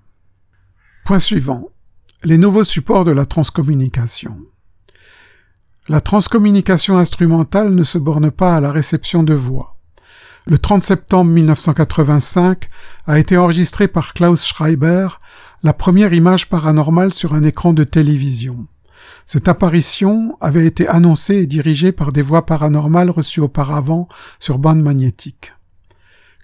Point 1.05 1.19
suivant. 1.19 1.69
Les 2.24 2.38
nouveaux 2.38 2.63
supports 2.63 3.03
de 3.03 3.12
la 3.12 3.25
transcommunication. 3.25 4.38
La 5.89 6.00
transcommunication 6.00 6.98
instrumentale 6.98 7.74
ne 7.74 7.83
se 7.83 7.98
borne 7.98 8.31
pas 8.31 8.55
à 8.55 8.62
la 8.62 8.72
réception 8.72 9.24
de 9.24 9.33
voix. 9.33 9.73
Le 10.46 10.58
30 10.58 10.84
septembre 10.84 11.32
1985 11.32 12.70
a 13.06 13.18
été 13.18 13.38
enregistré 13.38 13.88
par 13.88 14.14
Klaus 14.14 14.46
Schreiber 14.46 15.08
la 15.64 15.74
première 15.74 16.12
image 16.12 16.50
paranormale 16.50 17.14
sur 17.14 17.34
un 17.34 17.44
écran 17.44 17.72
de 17.72 17.86
télévision. 17.86 18.68
Cette 19.26 19.48
apparition 19.48 20.38
avait 20.42 20.66
été 20.66 20.86
annoncée 20.88 21.36
et 21.36 21.48
dirigée 21.48 21.94
par 21.94 22.12
des 22.12 22.22
voix 22.22 22.46
paranormales 22.46 23.10
reçues 23.10 23.40
auparavant 23.40 24.10
sur 24.40 24.60
bande 24.60 24.82
magnétique. 24.82 25.54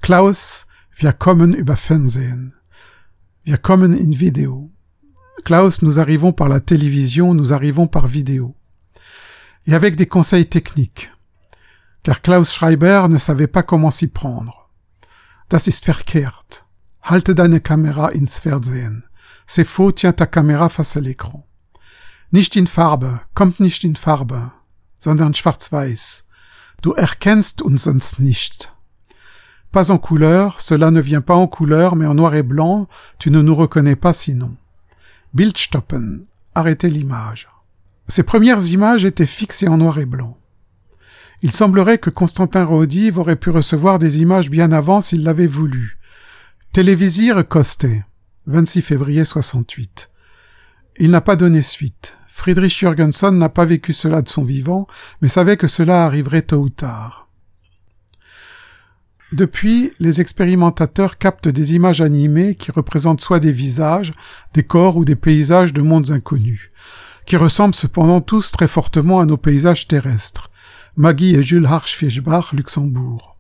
Klaus, 0.02 0.66
wir 1.02 1.12
kommen 1.12 1.54
über 1.54 1.76
Fernsehen. 1.76 2.54
Wir 3.46 3.58
kommen 3.58 3.94
in 3.94 4.12
Video. 4.12 4.72
Klaus, 5.44 5.82
nous 5.82 6.00
arrivons 6.00 6.32
par 6.32 6.48
la 6.48 6.62
télévision, 6.62 7.34
nous 7.34 7.52
arrivons 7.52 7.88
par 7.88 8.08
vidéo. 8.08 8.56
Et 9.68 9.74
avec 9.74 9.98
des 9.98 10.06
conseils 10.06 10.46
techniques 10.46 11.12
car 12.04 12.22
Klaus 12.22 12.54
Schreiber 12.54 13.08
ne 13.10 13.18
savait 13.18 13.48
pas 13.48 13.64
comment 13.64 13.92
s'y 13.92 14.08
prendre. 14.08 14.70
Das 15.50 15.68
ist 15.68 15.86
verkehrt. 15.86 16.66
Halte 17.02 17.34
deine 17.34 17.60
Kamera 17.60 18.12
ins 18.14 18.40
Fernsehen. 18.40 19.04
C'est 19.48 19.66
faux, 19.66 19.92
tiens 19.92 20.14
ta 20.14 20.28
caméra 20.28 20.70
face 20.70 20.96
à 20.98 21.02
l'écran. 21.02 21.44
Nicht 22.32 22.56
in 22.56 22.68
Farbe, 22.68 23.22
kommt 23.34 23.60
nicht 23.60 23.84
in 23.84 23.96
Farbe, 23.96 24.52
sondern 25.00 25.34
schwarz-weiß. 25.34 26.26
Du 26.84 26.94
erkennst 26.94 27.64
uns 27.64 27.84
sonst 27.84 28.20
nicht. 28.20 28.72
Pas 29.72 29.90
en 29.90 29.98
couleur, 29.98 30.60
cela 30.60 30.92
ne 30.92 31.02
vient 31.02 31.22
pas 31.22 31.36
en 31.36 31.48
couleur, 31.48 31.96
mais 31.96 32.06
en 32.06 32.14
noir 32.14 32.36
et 32.36 32.44
blanc, 32.44 32.88
tu 33.18 33.32
ne 33.32 33.42
nous 33.42 33.56
reconnais 33.56 33.96
pas 33.96 34.14
sinon. 34.14 34.56
Bildstoppen, 35.34 36.24
arrêtez 36.54 36.90
l'image. 36.90 37.48
Ces 38.08 38.24
premières 38.24 38.66
images 38.68 39.06
étaient 39.06 39.26
fixées 39.26 39.68
en 39.68 39.78
noir 39.78 40.00
et 40.00 40.06
blanc. 40.06 40.38
Il 41.42 41.52
semblerait 41.52 42.00
que 42.00 42.10
Constantin 42.10 42.66
Rodive 42.66 43.18
aurait 43.18 43.38
pu 43.38 43.50
recevoir 43.50 43.98
des 43.98 44.22
images 44.22 44.50
bien 44.50 44.72
avant 44.72 45.00
s'il 45.00 45.24
l'avait 45.24 45.48
voulu. 45.48 45.98
Télévisir 46.74 47.48
Costé, 47.48 48.04
26 48.48 48.82
février 48.82 49.24
68. 49.24 50.10
Il 50.98 51.12
n'a 51.12 51.22
pas 51.22 51.38
donné 51.38 51.62
suite. 51.62 52.18
Friedrich 52.28 52.78
Jürgensen 52.78 53.38
n'a 53.38 53.50
pas 53.50 53.66
vécu 53.66 53.94
cela 53.94 54.22
de 54.22 54.28
son 54.28 54.44
vivant, 54.44 54.86
mais 55.22 55.30
savait 55.30 55.58
que 55.58 55.68
cela 55.68 56.06
arriverait 56.06 56.42
tôt 56.42 56.58
ou 56.58 56.70
tard. 56.70 57.30
Depuis, 59.32 59.92
les 60.00 60.22
expérimentateurs 60.22 61.18
captent 61.18 61.48
des 61.48 61.74
images 61.74 62.02
animées 62.02 62.56
qui 62.56 62.72
représentent 62.72 63.22
soit 63.22 63.40
des 63.40 63.52
visages, 63.52 64.14
des 64.54 64.64
corps 64.64 64.98
ou 64.98 65.06
des 65.06 65.16
paysages 65.16 65.72
de 65.72 65.82
mondes 65.82 66.12
inconnus, 66.12 66.70
qui 67.26 67.38
ressemblent 67.38 67.76
cependant 67.76 68.22
tous 68.22 68.52
très 68.52 68.68
fortement 68.68 69.20
à 69.20 69.26
nos 69.26 69.38
paysages 69.38 69.88
terrestres. 69.88 70.49
Maggie 71.00 71.34
et 71.34 71.44
Jules 71.44 71.66
Harsch-Fischbach, 71.66 72.52
Luxembourg. 72.52 73.38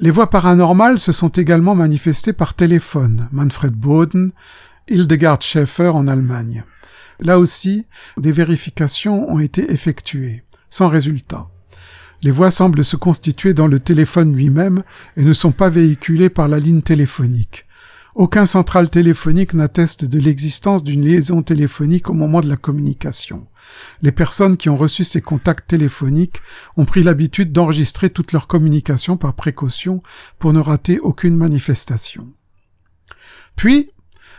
Les 0.00 0.10
voix 0.10 0.28
paranormales 0.28 0.98
se 0.98 1.12
sont 1.12 1.28
également 1.28 1.76
manifestées 1.76 2.32
par 2.32 2.54
téléphone, 2.54 3.28
Manfred 3.30 3.72
Boden, 3.72 4.32
Hildegard 4.88 5.40
Schäfer 5.42 5.90
en 5.94 6.08
Allemagne. 6.08 6.64
Là 7.20 7.38
aussi, 7.38 7.86
des 8.16 8.32
vérifications 8.32 9.30
ont 9.30 9.38
été 9.38 9.70
effectuées, 9.70 10.42
sans 10.68 10.88
résultat. 10.88 11.46
Les 12.24 12.32
voix 12.32 12.50
semblent 12.50 12.84
se 12.84 12.96
constituer 12.96 13.54
dans 13.54 13.68
le 13.68 13.78
téléphone 13.78 14.34
lui-même 14.34 14.82
et 15.16 15.22
ne 15.22 15.32
sont 15.32 15.52
pas 15.52 15.70
véhiculées 15.70 16.28
par 16.28 16.48
la 16.48 16.58
ligne 16.58 16.82
téléphonique. 16.82 17.65
Aucun 18.16 18.46
central 18.46 18.88
téléphonique 18.88 19.52
n'atteste 19.52 20.06
de 20.06 20.18
l'existence 20.18 20.82
d'une 20.82 21.04
liaison 21.04 21.42
téléphonique 21.42 22.08
au 22.08 22.14
moment 22.14 22.40
de 22.40 22.48
la 22.48 22.56
communication. 22.56 23.46
Les 24.00 24.10
personnes 24.10 24.56
qui 24.56 24.70
ont 24.70 24.76
reçu 24.78 25.04
ces 25.04 25.20
contacts 25.20 25.68
téléphoniques 25.68 26.40
ont 26.78 26.86
pris 26.86 27.02
l'habitude 27.02 27.52
d'enregistrer 27.52 28.08
toutes 28.08 28.32
leurs 28.32 28.46
communications 28.46 29.18
par 29.18 29.34
précaution 29.34 30.02
pour 30.38 30.54
ne 30.54 30.60
rater 30.60 30.98
aucune 30.98 31.36
manifestation. 31.36 32.32
Puis, 33.54 33.90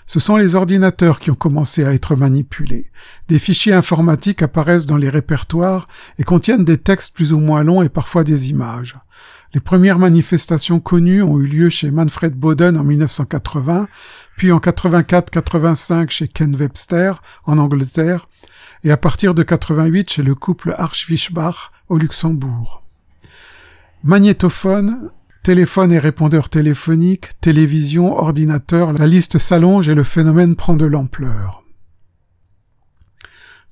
ce 0.08 0.20
sont 0.20 0.38
les 0.38 0.56
ordinateurs 0.56 1.20
qui 1.20 1.30
ont 1.30 1.36
commencé 1.36 1.86
à 1.86 1.94
être 1.94 2.16
manipulés. 2.16 2.90
Des 3.28 3.38
fichiers 3.38 3.74
informatiques 3.74 4.42
apparaissent 4.42 4.88
dans 4.88 4.98
les 4.98 5.10
répertoires 5.10 5.88
et 6.18 6.24
contiennent 6.24 6.66
des 6.66 6.80
textes 6.80 7.14
plus 7.14 7.32
ou 7.32 7.40
moins 7.40 7.62
longs 7.62 7.84
et 7.84 7.90
parfois 7.90 8.24
des 8.24 8.50
images. 8.50 8.96
Les 9.54 9.60
premières 9.60 10.00
manifestations 10.00 10.80
connues 10.80 11.24
ont 11.24 11.40
eu 11.40 11.48
lieu 11.48 11.70
chez 11.70 11.92
Manfred 11.92 12.34
Boden 12.36 12.78
en 12.78 12.84
1980, 12.84 13.88
puis 14.36 14.52
en 14.52 14.60
84-85 14.60 16.10
chez 16.10 16.28
Ken 16.28 16.56
Webster 16.56 17.22
en 17.46 17.58
Angleterre, 17.58 18.28
et 18.84 18.92
à 18.92 18.98
partir 18.98 19.34
de 19.34 19.44
88 19.44 20.10
chez 20.10 20.24
le 20.24 20.36
couple 20.36 20.74
Archwischbach 20.78 21.72
au 21.90 21.98
Luxembourg. 21.98 22.84
Magnétophone, 24.04 25.10
téléphone 25.44 25.92
et 25.92 25.98
répondeur 25.98 26.50
téléphonique, 26.50 27.40
télévision, 27.42 28.18
ordinateur, 28.18 28.94
la 28.94 29.08
liste 29.08 29.38
s'allonge 29.38 29.90
et 29.90 29.96
le 29.96 30.04
phénomène 30.04 30.56
prend 30.56 30.76
de 30.76 30.86
l'ampleur. 30.86 31.64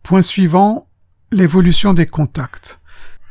Point 0.01 0.21
suivant, 0.21 0.87
l'évolution 1.31 1.93
des 1.93 2.05
contacts. 2.05 2.79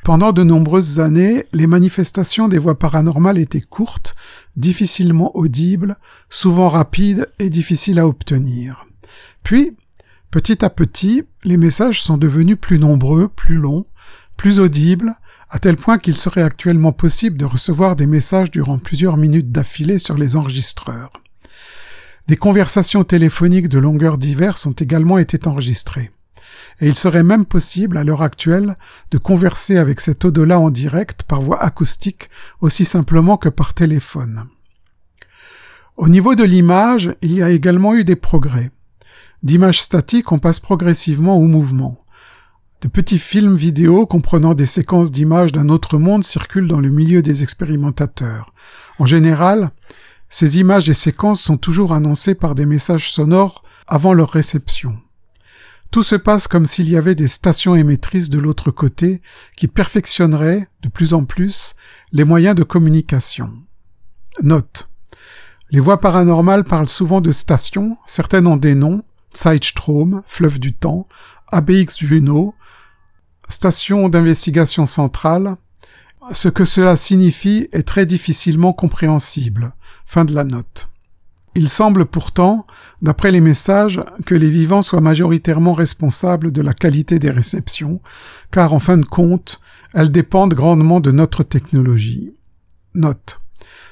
Pendant 0.04 0.32
de 0.32 0.42
nombreuses 0.42 1.00
années, 1.00 1.46
les 1.54 1.66
manifestations 1.66 2.46
des 2.46 2.58
voix 2.58 2.78
paranormales 2.78 3.38
étaient 3.38 3.62
courtes, 3.62 4.14
difficilement 4.54 5.34
audibles, 5.34 5.96
souvent 6.28 6.68
rapides 6.68 7.26
et 7.38 7.48
difficiles 7.48 7.98
à 7.98 8.06
obtenir. 8.06 8.84
Puis, 9.44 9.74
petit 10.30 10.62
à 10.62 10.68
petit, 10.68 11.22
les 11.42 11.56
messages 11.56 12.02
sont 12.02 12.18
devenus 12.18 12.58
plus 12.60 12.78
nombreux, 12.78 13.28
plus 13.28 13.56
longs, 13.56 13.86
plus 14.36 14.60
audibles, 14.60 15.14
à 15.48 15.58
tel 15.58 15.78
point 15.78 15.96
qu'il 15.96 16.18
serait 16.18 16.42
actuellement 16.42 16.92
possible 16.92 17.38
de 17.38 17.46
recevoir 17.46 17.96
des 17.96 18.06
messages 18.06 18.50
durant 18.50 18.76
plusieurs 18.76 19.16
minutes 19.16 19.52
d'affilée 19.52 19.98
sur 19.98 20.18
les 20.18 20.36
enregistreurs. 20.36 21.12
Des 22.28 22.36
conversations 22.36 23.04
téléphoniques 23.04 23.70
de 23.70 23.78
longueurs 23.78 24.18
diverses 24.18 24.66
ont 24.66 24.72
également 24.72 25.16
été 25.16 25.48
enregistrées 25.48 26.10
et 26.80 26.86
il 26.86 26.94
serait 26.94 27.22
même 27.22 27.44
possible 27.44 27.96
à 27.96 28.04
l'heure 28.04 28.22
actuelle 28.22 28.76
de 29.10 29.18
converser 29.18 29.76
avec 29.76 30.00
cet 30.00 30.24
au-delà 30.24 30.60
en 30.60 30.70
direct 30.70 31.22
par 31.24 31.40
voie 31.40 31.62
acoustique 31.62 32.30
aussi 32.60 32.84
simplement 32.84 33.36
que 33.36 33.48
par 33.48 33.74
téléphone. 33.74 34.46
Au 35.96 36.08
niveau 36.08 36.34
de 36.34 36.44
l'image, 36.44 37.14
il 37.22 37.32
y 37.32 37.42
a 37.42 37.50
également 37.50 37.94
eu 37.94 38.04
des 38.04 38.16
progrès. 38.16 38.70
D'images 39.42 39.80
statiques, 39.80 40.32
on 40.32 40.38
passe 40.38 40.58
progressivement 40.58 41.36
au 41.36 41.44
mouvement. 41.44 41.98
De 42.80 42.88
petits 42.88 43.18
films 43.18 43.56
vidéo 43.56 44.04
comprenant 44.04 44.54
des 44.54 44.66
séquences 44.66 45.12
d'images 45.12 45.52
d'un 45.52 45.68
autre 45.68 45.98
monde 45.98 46.24
circulent 46.24 46.68
dans 46.68 46.80
le 46.80 46.90
milieu 46.90 47.22
des 47.22 47.42
expérimentateurs. 47.42 48.52
En 48.98 49.06
général, 49.06 49.70
ces 50.28 50.58
images 50.58 50.88
et 50.88 50.94
séquences 50.94 51.40
sont 51.40 51.56
toujours 51.56 51.92
annoncées 51.92 52.34
par 52.34 52.54
des 52.54 52.66
messages 52.66 53.10
sonores 53.10 53.62
avant 53.86 54.12
leur 54.12 54.30
réception. 54.30 54.98
Tout 55.94 56.02
se 56.02 56.16
passe 56.16 56.48
comme 56.48 56.66
s'il 56.66 56.90
y 56.90 56.96
avait 56.96 57.14
des 57.14 57.28
stations 57.28 57.76
émettrices 57.76 58.28
de 58.28 58.40
l'autre 58.40 58.72
côté 58.72 59.22
qui 59.56 59.68
perfectionneraient, 59.68 60.66
de 60.82 60.88
plus 60.88 61.14
en 61.14 61.24
plus, 61.24 61.76
les 62.10 62.24
moyens 62.24 62.56
de 62.56 62.64
communication. 62.64 63.52
Note. 64.42 64.90
Les 65.70 65.78
voix 65.78 66.00
paranormales 66.00 66.64
parlent 66.64 66.88
souvent 66.88 67.20
de 67.20 67.30
stations, 67.30 67.96
certaines 68.06 68.48
ont 68.48 68.56
des 68.56 68.74
noms, 68.74 69.04
Zeitstrom, 69.36 70.24
fleuve 70.26 70.58
du 70.58 70.74
temps, 70.74 71.06
ABX 71.52 72.00
Juno, 72.00 72.56
station 73.48 74.08
d'investigation 74.08 74.86
centrale. 74.86 75.54
Ce 76.32 76.48
que 76.48 76.64
cela 76.64 76.96
signifie 76.96 77.68
est 77.70 77.86
très 77.86 78.04
difficilement 78.04 78.72
compréhensible. 78.72 79.76
Fin 80.06 80.24
de 80.24 80.34
la 80.34 80.42
note. 80.42 80.88
Il 81.56 81.68
semble 81.68 82.04
pourtant, 82.06 82.66
d'après 83.00 83.30
les 83.30 83.40
messages, 83.40 84.00
que 84.26 84.34
les 84.34 84.50
vivants 84.50 84.82
soient 84.82 85.00
majoritairement 85.00 85.72
responsables 85.72 86.50
de 86.50 86.60
la 86.60 86.74
qualité 86.74 87.18
des 87.18 87.30
réceptions, 87.30 88.00
car 88.50 88.72
en 88.72 88.80
fin 88.80 88.96
de 88.96 89.04
compte, 89.04 89.60
elles 89.92 90.10
dépendent 90.10 90.54
grandement 90.54 91.00
de 91.00 91.12
notre 91.12 91.44
technologie. 91.44 92.32
Note. 92.94 93.40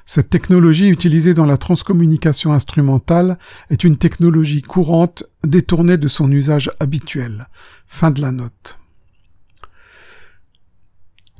Cette 0.04 0.30
technologie 0.30 0.88
utilisée 0.88 1.34
dans 1.34 1.46
la 1.46 1.56
transcommunication 1.56 2.52
instrumentale 2.52 3.38
est 3.70 3.84
une 3.84 3.96
technologie 3.96 4.62
courante 4.62 5.24
détournée 5.44 5.96
de 5.96 6.08
son 6.08 6.30
usage 6.32 6.70
habituel. 6.80 7.46
Fin 7.86 8.10
de 8.10 8.20
la 8.20 8.32
note. 8.32 8.81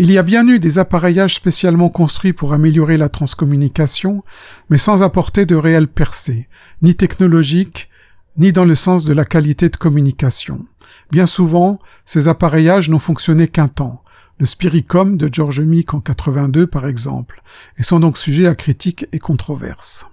Il 0.02 0.10
y 0.10 0.18
a 0.18 0.24
bien 0.24 0.48
eu 0.48 0.58
des 0.58 0.80
appareillages 0.80 1.36
spécialement 1.36 1.88
construits 1.88 2.32
pour 2.32 2.52
améliorer 2.52 2.96
la 2.96 3.08
transcommunication, 3.08 4.24
mais 4.68 4.76
sans 4.76 5.00
apporter 5.04 5.46
de 5.46 5.54
réelles 5.54 5.86
percées, 5.86 6.48
ni 6.82 6.96
technologiques, 6.96 7.88
ni 8.36 8.50
dans 8.50 8.64
le 8.64 8.74
sens 8.74 9.04
de 9.04 9.12
la 9.12 9.24
qualité 9.24 9.68
de 9.68 9.76
communication. 9.76 10.66
Bien 11.12 11.26
souvent, 11.26 11.78
ces 12.04 12.26
appareillages 12.26 12.90
n'ont 12.90 12.98
fonctionné 12.98 13.46
qu'un 13.46 13.68
temps, 13.68 14.02
le 14.40 14.46
Spiricom 14.46 15.16
de 15.16 15.32
George 15.32 15.60
Meek 15.60 15.94
en 15.94 16.00
82 16.00 16.66
par 16.66 16.88
exemple, 16.88 17.40
et 17.78 17.84
sont 17.84 18.00
donc 18.00 18.18
sujets 18.18 18.48
à 18.48 18.56
critiques 18.56 19.06
et 19.12 19.20
controverses. 19.20 20.08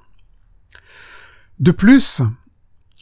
De 1.59 1.71
plus, 1.71 2.21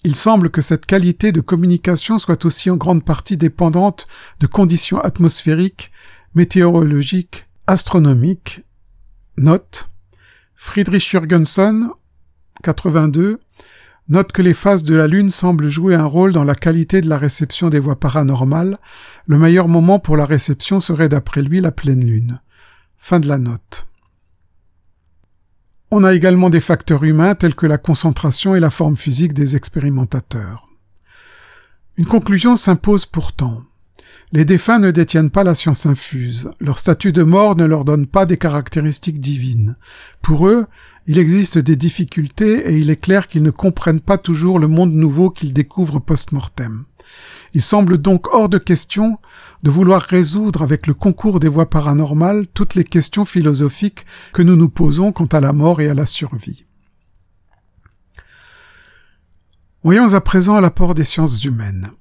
il 0.05 0.15
semble 0.15 0.49
que 0.49 0.61
cette 0.61 0.85
qualité 0.85 1.33
de 1.33 1.41
communication 1.41 2.17
soit 2.17 2.45
aussi 2.45 2.69
en 2.69 2.77
grande 2.77 3.03
partie 3.03 3.35
dépendante 3.35 4.07
de 4.39 4.47
conditions 4.47 5.01
atmosphériques 5.01 5.91
météorologique, 6.33 7.47
astronomique. 7.67 8.63
Note. 9.37 9.89
Friedrich 10.55 11.11
Jürgensen, 11.11 11.89
82, 12.63 13.39
note 14.09 14.31
que 14.31 14.41
les 14.41 14.53
phases 14.53 14.83
de 14.83 14.95
la 14.95 15.07
Lune 15.07 15.29
semblent 15.29 15.69
jouer 15.69 15.95
un 15.95 16.05
rôle 16.05 16.33
dans 16.33 16.43
la 16.43 16.55
qualité 16.55 17.01
de 17.01 17.09
la 17.09 17.17
réception 17.17 17.69
des 17.69 17.79
voix 17.79 17.99
paranormales. 17.99 18.77
Le 19.27 19.37
meilleur 19.37 19.67
moment 19.67 19.99
pour 19.99 20.17
la 20.17 20.25
réception 20.25 20.79
serait 20.79 21.09
d'après 21.09 21.41
lui 21.41 21.61
la 21.61 21.71
pleine 21.71 22.03
Lune. 22.03 22.41
Fin 22.97 23.19
de 23.19 23.27
la 23.27 23.37
note. 23.37 23.87
On 25.91 26.03
a 26.03 26.13
également 26.13 26.49
des 26.49 26.59
facteurs 26.59 27.03
humains 27.03 27.35
tels 27.35 27.55
que 27.55 27.65
la 27.65 27.77
concentration 27.77 28.55
et 28.55 28.59
la 28.59 28.69
forme 28.69 28.97
physique 28.97 29.33
des 29.33 29.55
expérimentateurs. 29.55 30.67
Une 31.95 32.05
conclusion 32.05 32.55
s'impose 32.55 33.05
pourtant. 33.05 33.63
Les 34.33 34.43
défunts 34.43 34.79
ne 34.79 34.91
détiennent 34.91 35.29
pas 35.29 35.45
la 35.45 35.55
science 35.55 35.85
infuse. 35.85 36.49
Leur 36.59 36.79
statut 36.79 37.13
de 37.13 37.23
mort 37.23 37.55
ne 37.55 37.63
leur 37.63 37.85
donne 37.85 38.07
pas 38.07 38.25
des 38.25 38.35
caractéristiques 38.35 39.21
divines. 39.21 39.77
Pour 40.21 40.49
eux, 40.49 40.67
il 41.05 41.17
existe 41.17 41.57
des 41.57 41.77
difficultés 41.77 42.69
et 42.69 42.77
il 42.77 42.89
est 42.89 43.01
clair 43.01 43.29
qu'ils 43.29 43.43
ne 43.43 43.51
comprennent 43.51 44.01
pas 44.01 44.17
toujours 44.17 44.59
le 44.59 44.67
monde 44.67 44.91
nouveau 44.91 45.29
qu'ils 45.29 45.53
découvrent 45.53 45.99
post-mortem. 45.99 46.83
Il 47.53 47.61
semble 47.61 47.99
donc 47.99 48.27
hors 48.33 48.49
de 48.49 48.57
question 48.57 49.17
de 49.63 49.71
vouloir 49.71 50.01
résoudre 50.01 50.61
avec 50.61 50.87
le 50.87 50.93
concours 50.93 51.39
des 51.39 51.47
voies 51.47 51.69
paranormales 51.69 52.47
toutes 52.53 52.75
les 52.75 52.83
questions 52.83 53.23
philosophiques 53.23 54.05
que 54.33 54.41
nous 54.41 54.57
nous 54.57 54.69
posons 54.69 55.13
quant 55.13 55.25
à 55.27 55.39
la 55.39 55.53
mort 55.53 55.79
et 55.79 55.87
à 55.87 55.93
la 55.93 56.05
survie. 56.05 56.65
Voyons 59.83 60.13
à 60.13 60.19
présent 60.19 60.59
l'apport 60.59 60.95
des 60.95 61.05
sciences 61.05 61.45
humaines. 61.45 61.91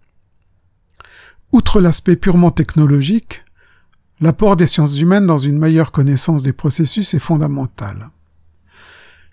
Outre 1.56 1.80
l'aspect 1.80 2.16
purement 2.16 2.50
technologique, 2.50 3.42
l'apport 4.20 4.56
des 4.56 4.66
sciences 4.66 5.00
humaines 5.00 5.26
dans 5.26 5.38
une 5.38 5.58
meilleure 5.58 5.90
connaissance 5.90 6.42
des 6.42 6.52
processus 6.52 7.14
est 7.14 7.18
fondamental. 7.18 8.10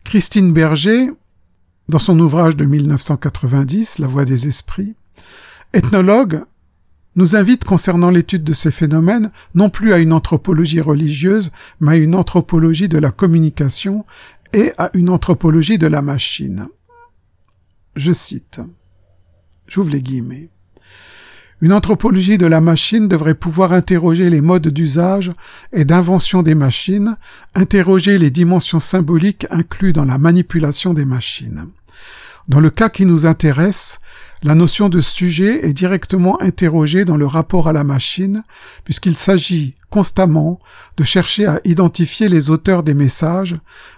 Christine 0.06 0.54
Berger, 0.54 1.12
dans 1.90 2.00
son 2.00 2.18
ouvrage 2.18 2.56
de 2.56 2.64
1990, 2.64 4.00
La 4.00 4.08
voix 4.08 4.24
des 4.24 4.48
esprits, 4.48 4.96
ethnologue, 5.74 6.46
nous 7.18 7.36
invite 7.36 7.66
concernant 7.66 8.10
l'étude 8.10 8.46
de 8.46 8.54
ces 8.54 8.72
phénomènes 8.72 9.30
non 9.54 9.70
plus 9.70 9.92
à 9.92 9.98
une 9.98 10.14
anthropologie 10.14 10.80
religieuse, 10.80 11.52
mais 11.82 11.92
à 11.92 11.98
une 11.98 12.16
anthropologie 12.16 12.88
de 12.88 13.00
la 13.00 13.12
communication 13.12 14.06
et 14.54 14.72
à 14.78 14.92
une 14.94 15.10
anthropologie 15.10 15.78
de 15.78 15.88
la 15.88 16.02
machine. 16.02 16.70
Je 17.98 18.14
cite. 18.14 18.62
J'ouvre 19.68 19.90
les 19.92 20.02
guillemets. 20.02 20.53
Une 21.64 21.72
anthropologie 21.72 22.38
de 22.38 22.46
la 22.46 22.60
machine 22.60 23.08
devrait 23.08 23.36
pouvoir 23.36 23.72
interroger 23.72 24.30
les 24.30 24.42
modes 24.42 24.68
d'usage 24.68 25.32
et 25.72 25.86
d'invention 25.86 26.42
des 26.42 26.56
machines, 26.56 27.16
interroger 27.56 28.18
les 28.18 28.32
dimensions 28.32 28.82
symboliques 28.82 29.48
incluses 29.50 29.94
dans 29.94 30.04
la 30.04 30.18
manipulation 30.18 30.94
des 30.94 31.06
machines. 31.06 31.68
Dans 32.50 32.60
le 32.60 32.70
cas 32.70 32.90
qui 32.90 33.06
nous 33.06 33.26
intéresse, 33.26 34.00
la 34.44 34.56
notion 34.56 34.90
de 34.90 35.00
sujet 35.00 35.66
est 35.66 35.72
directement 35.72 36.42
interrogée 36.42 37.06
dans 37.06 37.16
le 37.16 37.26
rapport 37.26 37.70
à 37.70 37.74
la 37.74 37.86
machine, 37.86 38.44
puisqu'il 38.84 39.16
s'agit 39.16 39.76
constamment 39.90 40.60
de 40.98 41.06
chercher 41.06 41.46
à 41.46 41.62
identifier 41.64 42.28
les 42.28 42.50
auteurs 42.50 42.84
des 42.84 42.94
messages, 42.94 43.56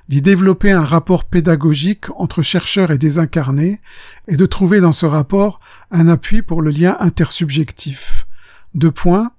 d'y 0.08 0.22
développer 0.22 0.72
un 0.72 0.84
rapport 0.84 1.24
pédagogique 1.26 2.06
entre 2.18 2.44
chercheurs 2.44 2.92
et 2.92 3.00
désincarnés, 3.00 3.82
et 4.28 4.38
de 4.38 4.46
trouver 4.46 4.80
dans 4.80 4.92
ce 4.92 5.08
rapport 5.08 5.60
un 5.90 6.08
appui 6.08 6.44
pour 6.44 6.62
le 6.62 6.70
lien 6.70 6.96
intersubjectif. 7.00 8.28
Deux 8.76 8.92
points. 8.92 9.32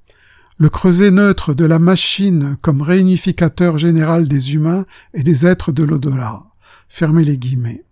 Le 0.59 0.71
creuset 0.71 1.13
neutre 1.13 1.55
de 1.55 1.67
la 1.67 1.79
machine 1.79 2.57
comme 2.63 2.83
réunificateur 2.83 3.79
général 3.79 4.27
des 4.27 4.55
humains 4.55 4.87
et 5.15 5.23
des 5.23 5.47
êtres 5.47 5.71
de 5.71 5.85
l'au-delà. 5.85 6.43
Fermez 6.89 7.23
les 7.23 7.39
guillemets. 7.39 7.86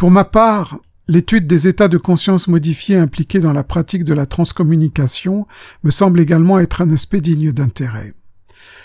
Pour 0.00 0.10
ma 0.10 0.24
part, 0.24 0.78
L'étude 1.08 1.46
des 1.46 1.68
états 1.68 1.88
de 1.88 1.98
conscience 1.98 2.48
modifiés 2.48 2.96
impliqués 2.96 3.40
dans 3.40 3.52
la 3.52 3.64
pratique 3.64 4.04
de 4.04 4.14
la 4.14 4.24
transcommunication 4.26 5.46
me 5.82 5.90
semble 5.90 6.20
également 6.20 6.58
être 6.58 6.80
un 6.80 6.90
aspect 6.90 7.20
digne 7.20 7.52
d'intérêt. 7.52 8.14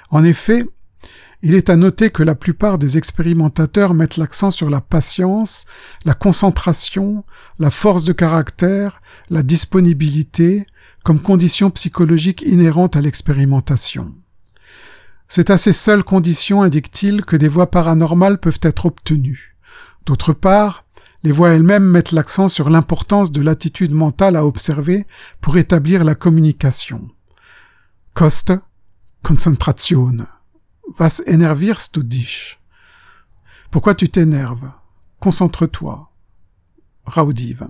En 0.10 0.26
effet, 0.26 0.66
il 1.42 1.54
est 1.54 1.70
à 1.70 1.78
noter 1.78 2.10
que 2.10 2.24
la 2.24 2.36
plupart 2.36 2.80
des 2.80 2.98
expérimentateurs 2.98 3.94
mettent 3.94 4.18
l'accent 4.18 4.50
sur 4.52 4.70
la 4.70 4.82
patience, 4.82 5.68
la 6.04 6.16
concentration, 6.16 7.24
la 7.60 7.70
force 7.70 8.04
de 8.04 8.12
caractère, 8.12 9.02
la 9.30 9.44
disponibilité, 9.44 10.66
comme 11.04 11.22
conditions 11.22 11.70
psychologiques 11.70 12.42
inhérentes 12.42 12.98
à 12.98 13.02
l'expérimentation. 13.02 14.14
C'est 15.30 15.50
à 15.50 15.58
ces 15.58 15.74
seules 15.74 16.04
conditions, 16.04 16.64
indique-t-il, 16.64 17.24
que 17.24 17.38
des 17.38 17.48
voies 17.48 17.72
paranormales 17.72 18.40
peuvent 18.40 18.60
être 18.64 18.88
obtenues. 18.88 19.56
D'autre 20.08 20.34
part, 20.34 20.86
les 21.26 21.32
voix 21.32 21.50
elles-mêmes 21.50 21.84
mettent 21.84 22.12
l'accent 22.12 22.48
sur 22.48 22.70
l'importance 22.70 23.32
de 23.32 23.42
l'attitude 23.42 23.92
mentale 23.92 24.36
à 24.36 24.46
observer 24.46 25.08
pour 25.42 25.58
établir 25.58 26.04
la 26.04 26.14
communication. 26.14 27.10
Koste, 28.14 28.54
Concentration. 29.24 30.28
Was 31.00 31.24
énervierst 31.26 31.98
du 31.98 32.04
dich? 32.04 32.60
Pourquoi 33.72 33.96
tu 33.96 34.08
t'énerves? 34.08 34.72
Concentre-toi. 35.20 36.12
Raudive. 37.08 37.70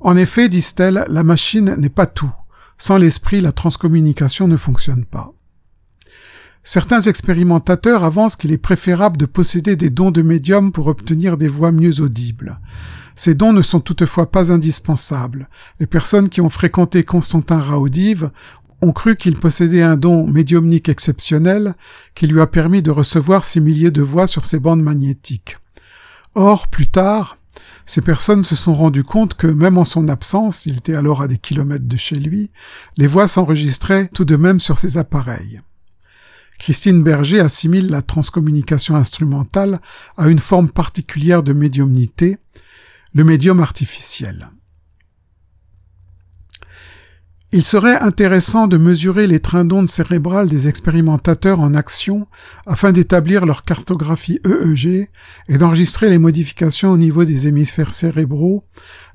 En 0.00 0.16
effet, 0.16 0.48
disent-elles, 0.48 1.04
la 1.08 1.24
machine 1.24 1.74
n'est 1.78 1.88
pas 1.88 2.06
tout. 2.06 2.32
Sans 2.78 2.96
l'esprit, 2.96 3.40
la 3.40 3.50
transcommunication 3.50 4.46
ne 4.46 4.56
fonctionne 4.56 5.04
pas. 5.04 5.32
Certains 6.70 7.00
expérimentateurs 7.00 8.04
avancent 8.04 8.36
qu'il 8.36 8.52
est 8.52 8.58
préférable 8.58 9.16
de 9.16 9.24
posséder 9.24 9.74
des 9.74 9.88
dons 9.88 10.10
de 10.10 10.20
médium 10.20 10.70
pour 10.70 10.88
obtenir 10.88 11.38
des 11.38 11.48
voix 11.48 11.72
mieux 11.72 12.02
audibles. 12.02 12.60
Ces 13.16 13.34
dons 13.34 13.54
ne 13.54 13.62
sont 13.62 13.80
toutefois 13.80 14.30
pas 14.30 14.52
indispensables. 14.52 15.48
Les 15.80 15.86
personnes 15.86 16.28
qui 16.28 16.42
ont 16.42 16.50
fréquenté 16.50 17.04
Constantin 17.04 17.58
Raudive 17.58 18.30
ont 18.82 18.92
cru 18.92 19.16
qu'il 19.16 19.36
possédait 19.36 19.80
un 19.80 19.96
don 19.96 20.26
médiumnique 20.26 20.90
exceptionnel 20.90 21.74
qui 22.14 22.26
lui 22.26 22.38
a 22.38 22.46
permis 22.46 22.82
de 22.82 22.90
recevoir 22.90 23.46
ces 23.46 23.60
milliers 23.60 23.90
de 23.90 24.02
voix 24.02 24.26
sur 24.26 24.44
ses 24.44 24.58
bandes 24.58 24.82
magnétiques. 24.82 25.56
Or, 26.34 26.68
plus 26.68 26.88
tard, 26.88 27.38
ces 27.86 28.02
personnes 28.02 28.42
se 28.42 28.54
sont 28.54 28.74
rendues 28.74 29.04
compte 29.04 29.36
que 29.36 29.46
même 29.46 29.78
en 29.78 29.84
son 29.84 30.06
absence, 30.06 30.66
il 30.66 30.76
était 30.76 30.96
alors 30.96 31.22
à 31.22 31.28
des 31.28 31.38
kilomètres 31.38 31.88
de 31.88 31.96
chez 31.96 32.16
lui, 32.16 32.50
les 32.98 33.06
voix 33.06 33.26
s'enregistraient 33.26 34.10
tout 34.12 34.26
de 34.26 34.36
même 34.36 34.60
sur 34.60 34.76
ces 34.76 34.98
appareils. 34.98 35.62
Christine 36.58 37.02
Berger 37.02 37.40
assimile 37.40 37.88
la 37.88 38.02
transcommunication 38.02 38.96
instrumentale 38.96 39.80
à 40.16 40.28
une 40.28 40.38
forme 40.38 40.68
particulière 40.68 41.42
de 41.42 41.52
médiumnité, 41.52 42.38
le 43.14 43.24
médium 43.24 43.60
artificiel. 43.60 44.50
Il 47.50 47.64
serait 47.64 47.98
intéressant 47.98 48.66
de 48.66 48.76
mesurer 48.76 49.26
les 49.26 49.40
trains 49.40 49.64
d'ondes 49.64 49.88
cérébrales 49.88 50.48
des 50.48 50.68
expérimentateurs 50.68 51.60
en 51.60 51.74
action 51.74 52.26
afin 52.66 52.92
d'établir 52.92 53.46
leur 53.46 53.62
cartographie 53.62 54.38
EEG 54.44 55.08
et 55.48 55.56
d'enregistrer 55.56 56.10
les 56.10 56.18
modifications 56.18 56.90
au 56.92 56.98
niveau 56.98 57.24
des 57.24 57.46
hémisphères 57.46 57.94
cérébraux 57.94 58.64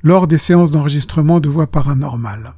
lors 0.02 0.28
des 0.28 0.40
séances 0.40 0.72
d'enregistrement 0.72 1.40
de 1.40 1.50
voix 1.50 1.68
paranormales. 1.68 2.56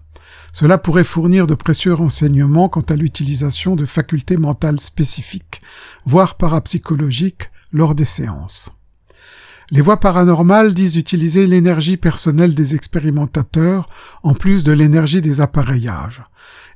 Cela 0.55 0.77
pourrait 0.77 1.03
fournir 1.03 1.47
de 1.47 1.53
précieux 1.53 1.93
renseignements 1.93 2.69
quant 2.69 2.85
à 2.87 2.95
l'utilisation 2.95 3.75
de 3.75 3.85
facultés 3.85 4.37
mentales 4.37 4.79
spécifiques, 4.79 5.59
voire 6.05 6.35
parapsychologiques, 6.35 7.49
lors 7.73 7.93
des 7.93 8.05
séances. 8.05 8.71
Les 9.69 9.81
voix 9.81 9.99
paranormales 9.99 10.73
disent 10.73 10.95
utiliser 10.95 11.45
l'énergie 11.45 11.97
personnelle 11.97 12.55
des 12.55 12.73
expérimentateurs 12.73 13.89
en 14.23 14.33
plus 14.33 14.63
de 14.63 14.71
l'énergie 14.71 15.19
des 15.19 15.41
appareillages. 15.41 16.23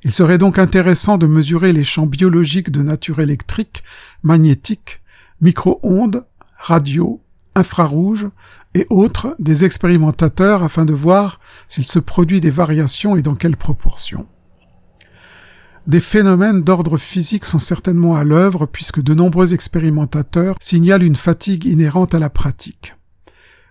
Il 0.04 0.12
serait 0.12 0.40
donc 0.40 0.60
intéressant 0.60 1.18
de 1.18 1.26
mesurer 1.26 1.72
les 1.72 1.86
champs 1.86 2.06
biologiques 2.06 2.72
de 2.72 2.84
nature 2.84 3.22
électrique, 3.22 3.86
magnétique, 4.24 5.00
micro-ondes, 5.40 6.26
radio, 6.58 7.22
infrarouge 7.56 8.28
et 8.74 8.86
autres 8.90 9.36
des 9.40 9.66
expérimentateurs 9.66 10.64
afin 10.64 10.86
de 10.86 10.94
voir 10.94 11.40
s'il 11.68 11.86
se 11.86 12.00
produit 12.00 12.42
des 12.42 12.50
variations 12.50 13.16
et 13.16 13.22
dans 13.22 13.36
quelles 13.36 13.58
proportions. 13.58 14.28
Des 15.88 16.00
phénomènes 16.00 16.62
d'ordre 16.62 16.98
physique 16.98 17.46
sont 17.46 17.60
certainement 17.60 18.16
à 18.16 18.24
l'œuvre 18.24 18.66
puisque 18.66 19.02
de 19.02 19.14
nombreux 19.14 19.54
expérimentateurs 19.54 20.56
signalent 20.62 21.04
une 21.04 21.16
fatigue 21.16 21.66
inhérente 21.66 22.14
à 22.14 22.20
la 22.20 22.30
pratique. 22.30 22.96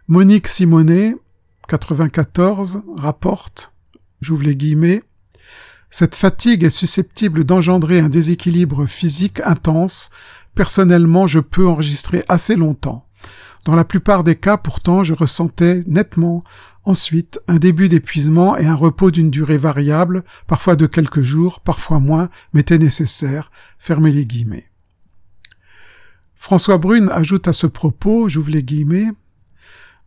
Monique 0.09 0.49
Simonet, 0.49 1.15
94, 1.69 2.83
rapporte, 2.97 3.73
j'ouvre 4.21 4.45
les 4.45 4.57
guillemets, 4.57 5.03
cette 5.91 6.15
fatigue 6.15 6.65
est 6.65 6.71
susceptible 6.71 7.45
d'engendrer 7.45 8.01
un 8.01 8.11
déséquilibre 8.11 8.87
physique 8.87 9.41
intense. 9.45 10.11
Personnellement, 10.55 11.27
je 11.27 11.41
peux 11.41 11.67
enregistrer 11.67 12.25
assez 12.29 12.57
longtemps. 12.57 13.08
Dans 13.69 13.77
la 13.77 13.85
plupart 13.85 14.25
des 14.25 14.35
cas, 14.35 14.57
pourtant, 14.57 15.05
je 15.05 15.13
ressentais 15.13 15.83
nettement 15.87 16.43
ensuite 16.85 17.39
un 17.49 17.59
début 17.59 17.91
d'épuisement 17.91 18.57
et 18.57 18.65
un 18.65 18.75
repos 18.75 19.11
d'une 19.11 19.29
durée 19.29 19.59
variable, 19.59 20.25
parfois 20.47 20.75
de 20.75 20.87
quelques 20.87 21.21
jours, 21.21 21.61
parfois 21.61 21.99
moins, 21.99 22.31
m'était 22.55 22.79
nécessaire. 22.79 23.51
Fermez 23.79 24.11
les 24.11 24.25
guillemets. 24.25 24.71
François 26.35 26.79
Brune 26.79 27.11
ajoute 27.13 27.47
à 27.47 27.53
ce 27.53 27.67
propos, 27.67 28.31
j'ouvre 28.31 28.53
les 28.53 28.63
guillemets, 28.63 29.09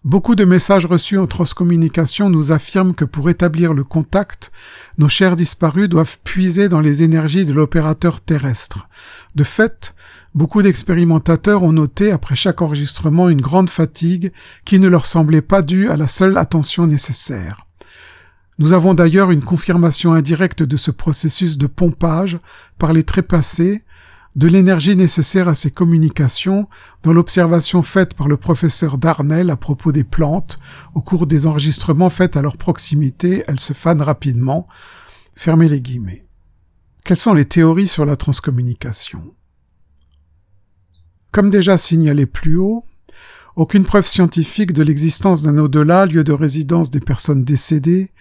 Beaucoup 0.04 0.34
de 0.34 0.46
messages 0.46 0.88
reçus 0.88 1.20
en 1.20 1.28
transcommunication 1.28 2.32
nous 2.32 2.52
affirment 2.52 2.96
que 2.96 3.06
pour 3.06 3.30
établir 3.30 3.72
le 3.76 3.84
contact, 3.84 4.52
nos 4.98 5.10
chers 5.10 5.36
disparus 5.36 5.90
doivent 5.90 6.18
puiser 6.24 6.70
dans 6.70 6.80
les 6.80 7.04
énergies 7.04 7.46
de 7.46 7.54
l'opérateur 7.54 8.20
terrestre. 8.20 8.88
De 9.36 9.44
fait, 9.44 9.94
beaucoup 10.34 10.64
d'expérimentateurs 10.64 11.62
ont 11.62 11.72
noté 11.72 12.12
après 12.12 12.36
chaque 12.36 12.64
enregistrement 12.64 13.30
une 13.30 13.42
grande 13.42 13.70
fatigue 13.70 14.32
qui 14.66 14.80
ne 14.80 14.88
leur 14.88 15.06
semblait 15.06 15.44
pas 15.44 15.62
due 15.62 15.88
à 15.88 15.98
la 15.98 16.08
seule 16.08 16.36
attention 16.40 16.88
nécessaire. 16.88 17.68
Nous 18.58 18.74
avons 18.74 18.96
d'ailleurs 18.96 19.30
une 19.30 19.44
confirmation 19.44 20.14
indirecte 20.14 20.64
de 20.64 20.78
ce 20.78 20.90
processus 20.90 21.60
de 21.60 21.68
pompage 21.68 22.40
par 22.80 22.92
les 22.92 23.04
trépassés 23.04 23.84
de 24.36 24.48
l'énergie 24.48 24.96
nécessaire 24.96 25.48
à 25.48 25.56
ces 25.56 25.72
communications 25.72 26.68
dans 27.04 27.14
l'observation 27.14 27.82
faite 27.82 28.14
par 28.14 28.28
le 28.28 28.38
professeur 28.38 28.98
Darnell 28.98 29.50
à 29.50 29.58
propos 29.58 29.92
des 29.92 30.04
plantes. 30.04 30.60
Au 30.94 31.02
cours 31.02 31.28
des 31.28 31.46
enregistrements 31.46 32.10
faits 32.10 32.38
à 32.38 32.42
leur 32.42 32.58
proximité, 32.58 33.44
elles 33.48 33.60
se 33.60 33.74
fanent 33.74 34.02
rapidement. 34.02 34.68
Fermez 35.36 35.68
les 35.68 35.82
guillemets. 35.82 36.26
Quelles 37.04 37.18
sont 37.18 37.34
les 37.34 37.46
théories 37.46 37.88
sur 37.88 38.06
la 38.06 38.16
transcommunication? 38.16 39.34
Comme 41.32 41.50
déjà 41.50 41.78
signalé 41.78 42.26
plus 42.26 42.58
haut, 42.58 42.86
aucune 43.56 43.84
preuve 43.84 44.08
scientifique 44.08 44.72
de 44.72 44.84
l'existence 44.84 45.44
d'un 45.44 45.58
au-delà, 45.58 46.06
lieu 46.06 46.24
de 46.24 46.32
résidence 46.32 46.90
des 46.90 47.00
personnes 47.00 47.44
décédées, 47.44 48.12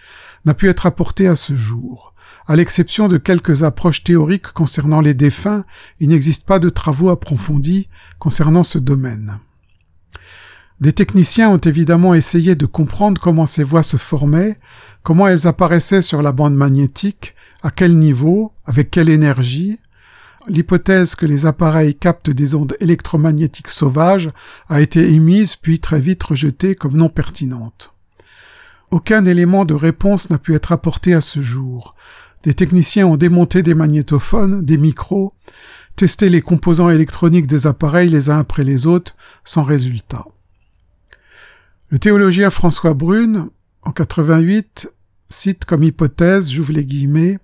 n'a 0.45 0.53
pu 0.53 0.67
être 0.67 0.85
apportée 0.85 1.27
à 1.27 1.35
ce 1.35 1.55
jour. 1.55 2.10
À 2.47 2.55
l'exception 2.55 3.07
de 3.07 3.17
quelques 3.17 3.63
approches 3.63 4.03
théoriques 4.03 4.51
concernant 4.53 5.01
les 5.01 5.13
défunts, 5.13 5.63
il 5.99 6.09
n'existe 6.09 6.45
pas 6.45 6.59
de 6.59 6.69
travaux 6.69 7.09
approfondis 7.09 7.87
concernant 8.19 8.63
ce 8.63 8.77
domaine. 8.77 9.39
Des 10.81 10.93
techniciens 10.93 11.49
ont 11.51 11.57
évidemment 11.57 12.15
essayé 12.15 12.55
de 12.55 12.65
comprendre 12.65 13.21
comment 13.21 13.45
ces 13.45 13.63
voix 13.63 13.83
se 13.83 13.97
formaient, 13.97 14.59
comment 15.03 15.27
elles 15.27 15.45
apparaissaient 15.45 16.01
sur 16.01 16.23
la 16.23 16.31
bande 16.31 16.55
magnétique, 16.55 17.35
à 17.61 17.69
quel 17.69 17.97
niveau, 17.97 18.53
avec 18.65 18.89
quelle 18.89 19.09
énergie. 19.09 19.79
L'hypothèse 20.47 21.13
que 21.13 21.27
les 21.27 21.45
appareils 21.45 21.93
captent 21.93 22.31
des 22.31 22.55
ondes 22.55 22.75
électromagnétiques 22.79 23.67
sauvages 23.67 24.29
a 24.69 24.81
été 24.81 25.13
émise 25.13 25.55
puis 25.55 25.79
très 25.79 26.01
vite 26.01 26.23
rejetée 26.23 26.73
comme 26.73 26.97
non 26.97 27.09
pertinente. 27.09 27.93
Aucun 28.91 29.25
élément 29.25 29.65
de 29.65 29.73
réponse 29.73 30.29
n'a 30.29 30.37
pu 30.37 30.53
être 30.53 30.71
apporté 30.71 31.13
à 31.13 31.21
ce 31.21 31.41
jour. 31.41 31.95
Des 32.43 32.53
techniciens 32.53 33.07
ont 33.07 33.17
démonté 33.17 33.63
des 33.63 33.73
magnétophones, 33.73 34.63
des 34.63 34.77
micros, 34.77 35.33
testé 35.95 36.29
les 36.29 36.41
composants 36.41 36.89
électroniques 36.89 37.47
des 37.47 37.67
appareils 37.67 38.09
les 38.09 38.29
uns 38.29 38.39
après 38.39 38.63
les 38.63 38.87
autres, 38.87 39.15
sans 39.43 39.63
résultat. 39.63 40.25
Le 41.89 41.99
théologien 41.99 42.49
François 42.49 42.93
Brune, 42.93 43.49
en 43.83 43.91
88, 43.91 44.93
cite 45.29 45.65
comme 45.65 45.83
hypothèse, 45.83 46.51
j'ouvre 46.51 46.73
les 46.73 46.85
guillemets, 46.85 47.39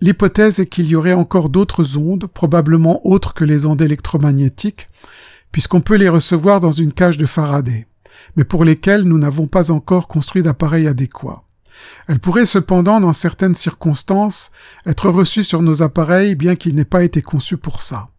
L'hypothèse 0.00 0.60
est 0.60 0.66
qu'il 0.66 0.86
y 0.86 0.94
aurait 0.94 1.12
encore 1.12 1.48
d'autres 1.48 1.96
ondes, 1.96 2.26
probablement 2.26 3.06
autres 3.06 3.34
que 3.34 3.44
les 3.44 3.66
ondes 3.66 3.82
électromagnétiques, 3.82 4.88
puisqu'on 5.50 5.80
peut 5.80 5.96
les 5.96 6.08
recevoir 6.08 6.60
dans 6.60 6.70
une 6.70 6.92
cage 6.92 7.16
de 7.16 7.26
Faraday, 7.26 7.86
mais 8.36 8.44
pour 8.44 8.64
lesquelles 8.64 9.02
nous 9.02 9.18
n'avons 9.18 9.46
pas 9.46 9.70
encore 9.70 10.08
construit 10.08 10.42
d'appareil 10.42 10.86
adéquat. 10.86 11.44
Elle 12.08 12.18
pourrait 12.18 12.46
cependant, 12.46 13.00
dans 13.00 13.12
certaines 13.12 13.54
circonstances, 13.54 14.50
être 14.86 15.10
reçue 15.10 15.44
sur 15.44 15.62
nos 15.62 15.82
appareils 15.82 16.34
bien 16.34 16.56
qu'il 16.56 16.74
n'ait 16.74 16.84
pas 16.84 17.04
été 17.04 17.22
conçu 17.22 17.56
pour 17.56 17.82
ça. 17.82 18.10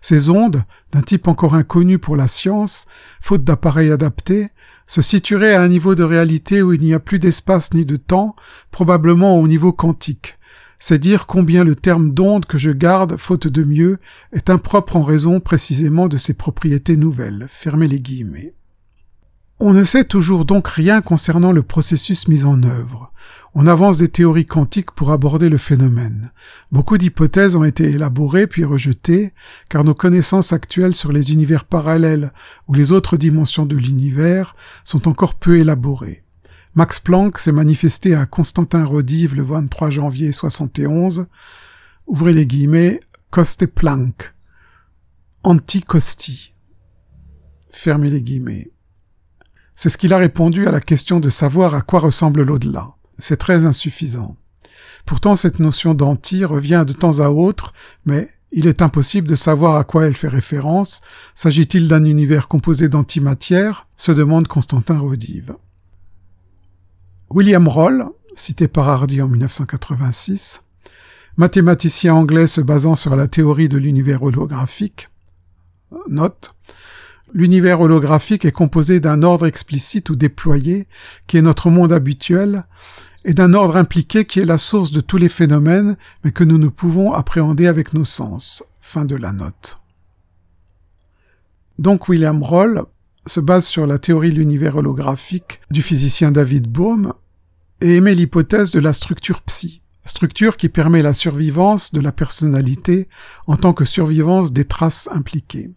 Ces 0.00 0.30
ondes, 0.30 0.62
d'un 0.92 1.02
type 1.02 1.28
encore 1.28 1.54
inconnu 1.54 1.98
pour 1.98 2.16
la 2.16 2.28
science, 2.28 2.86
faute 3.20 3.44
d'appareils 3.44 3.90
adaptés, 3.90 4.48
se 4.86 5.02
situeraient 5.02 5.54
à 5.54 5.62
un 5.62 5.68
niveau 5.68 5.94
de 5.94 6.04
réalité 6.04 6.62
où 6.62 6.72
il 6.72 6.80
n'y 6.80 6.94
a 6.94 7.00
plus 7.00 7.18
d'espace 7.18 7.74
ni 7.74 7.84
de 7.84 7.96
temps, 7.96 8.36
probablement 8.70 9.38
au 9.38 9.48
niveau 9.48 9.72
quantique. 9.72 10.38
C'est 10.78 10.98
dire 10.98 11.26
combien 11.26 11.64
le 11.64 11.74
terme 11.74 12.12
d'onde 12.12 12.44
que 12.44 12.58
je 12.58 12.70
garde, 12.70 13.16
faute 13.16 13.48
de 13.48 13.64
mieux, 13.64 13.98
est 14.32 14.50
impropre 14.50 14.96
en 14.96 15.02
raison 15.02 15.40
précisément 15.40 16.06
de 16.06 16.18
ses 16.18 16.34
propriétés 16.34 16.96
nouvelles. 16.96 17.46
Fermez 17.48 17.88
les 17.88 18.00
guillemets. 18.00 18.55
On 19.58 19.72
ne 19.72 19.84
sait 19.84 20.04
toujours 20.04 20.44
donc 20.44 20.68
rien 20.68 21.00
concernant 21.00 21.50
le 21.50 21.62
processus 21.62 22.28
mis 22.28 22.44
en 22.44 22.62
œuvre. 22.62 23.10
On 23.54 23.66
avance 23.66 23.98
des 23.98 24.08
théories 24.08 24.44
quantiques 24.44 24.90
pour 24.90 25.10
aborder 25.10 25.48
le 25.48 25.56
phénomène. 25.56 26.30
Beaucoup 26.70 26.98
d'hypothèses 26.98 27.56
ont 27.56 27.64
été 27.64 27.84
élaborées 27.84 28.46
puis 28.46 28.64
rejetées, 28.64 29.32
car 29.70 29.82
nos 29.82 29.94
connaissances 29.94 30.52
actuelles 30.52 30.94
sur 30.94 31.10
les 31.10 31.32
univers 31.32 31.64
parallèles 31.64 32.32
ou 32.68 32.74
les 32.74 32.92
autres 32.92 33.16
dimensions 33.16 33.64
de 33.64 33.76
l'univers 33.76 34.54
sont 34.84 35.08
encore 35.08 35.36
peu 35.36 35.58
élaborées. 35.58 36.22
Max 36.74 37.00
Planck 37.00 37.38
s'est 37.38 37.50
manifesté 37.50 38.14
à 38.14 38.26
Constantin 38.26 38.84
Rodive 38.84 39.34
le 39.34 39.42
23 39.42 39.88
janvier 39.88 40.32
71. 40.32 41.28
Ouvrez 42.06 42.34
les 42.34 42.46
guillemets, 42.46 43.00
Coste 43.30 43.64
Planck. 43.64 44.34
Anti-Costi. 45.44 46.52
Fermez 47.70 48.10
les 48.10 48.20
guillemets. 48.20 48.70
C'est 49.76 49.90
ce 49.90 49.98
qu'il 49.98 50.14
a 50.14 50.18
répondu 50.18 50.66
à 50.66 50.72
la 50.72 50.80
question 50.80 51.20
de 51.20 51.28
savoir 51.28 51.74
à 51.74 51.82
quoi 51.82 52.00
ressemble 52.00 52.42
l'au-delà. 52.42 52.94
C'est 53.18 53.36
très 53.36 53.66
insuffisant. 53.66 54.36
Pourtant, 55.04 55.36
cette 55.36 55.60
notion 55.60 55.94
d'anti 55.94 56.44
revient 56.44 56.84
de 56.86 56.94
temps 56.94 57.20
à 57.20 57.28
autre, 57.28 57.72
mais 58.06 58.30
il 58.52 58.66
est 58.66 58.80
impossible 58.80 59.28
de 59.28 59.36
savoir 59.36 59.76
à 59.76 59.84
quoi 59.84 60.06
elle 60.06 60.16
fait 60.16 60.28
référence. 60.28 61.02
S'agit-il 61.34 61.88
d'un 61.88 62.04
univers 62.04 62.48
composé 62.48 62.88
d'antimatière? 62.88 63.86
Se 63.96 64.12
demande 64.12 64.48
Constantin 64.48 64.98
Rodive. 64.98 65.54
William 67.28 67.68
Roll, 67.68 68.06
cité 68.34 68.68
par 68.68 68.88
Hardy 68.88 69.20
en 69.20 69.28
1986, 69.28 70.62
mathématicien 71.36 72.14
anglais 72.14 72.46
se 72.46 72.62
basant 72.62 72.94
sur 72.94 73.14
la 73.14 73.28
théorie 73.28 73.68
de 73.68 73.76
l'univers 73.76 74.22
holographique, 74.22 75.08
note 76.08 76.54
l'univers 77.36 77.82
holographique 77.82 78.46
est 78.46 78.52
composé 78.52 78.98
d'un 78.98 79.22
ordre 79.22 79.46
explicite 79.46 80.08
ou 80.08 80.16
déployé, 80.16 80.88
qui 81.26 81.36
est 81.36 81.42
notre 81.42 81.68
monde 81.68 81.92
habituel, 81.92 82.64
et 83.26 83.34
d'un 83.34 83.52
ordre 83.52 83.76
impliqué 83.76 84.24
qui 84.24 84.40
est 84.40 84.46
la 84.46 84.56
source 84.56 84.90
de 84.90 85.00
tous 85.00 85.18
les 85.18 85.28
phénomènes, 85.28 85.98
mais 86.24 86.32
que 86.32 86.44
nous 86.44 86.56
ne 86.56 86.68
pouvons 86.68 87.12
appréhender 87.12 87.66
avec 87.66 87.92
nos 87.92 88.06
sens. 88.06 88.64
Fin 88.80 89.04
de 89.04 89.16
la 89.16 89.32
note. 89.32 89.80
Donc 91.78 92.08
William 92.08 92.42
Roll 92.42 92.84
se 93.26 93.40
base 93.40 93.66
sur 93.66 93.86
la 93.86 93.98
théorie 93.98 94.30
de 94.30 94.36
l'univers 94.36 94.76
holographique 94.76 95.60
du 95.70 95.82
physicien 95.82 96.30
David 96.30 96.68
Bohm 96.68 97.12
et 97.82 97.96
émet 97.96 98.14
l'hypothèse 98.14 98.70
de 98.70 98.80
la 98.80 98.94
structure 98.94 99.42
psy, 99.42 99.82
structure 100.06 100.56
qui 100.56 100.70
permet 100.70 101.02
la 101.02 101.12
survivance 101.12 101.92
de 101.92 102.00
la 102.00 102.12
personnalité 102.12 103.08
en 103.46 103.56
tant 103.56 103.74
que 103.74 103.84
survivance 103.84 104.54
des 104.54 104.64
traces 104.64 105.10
impliquées. 105.12 105.70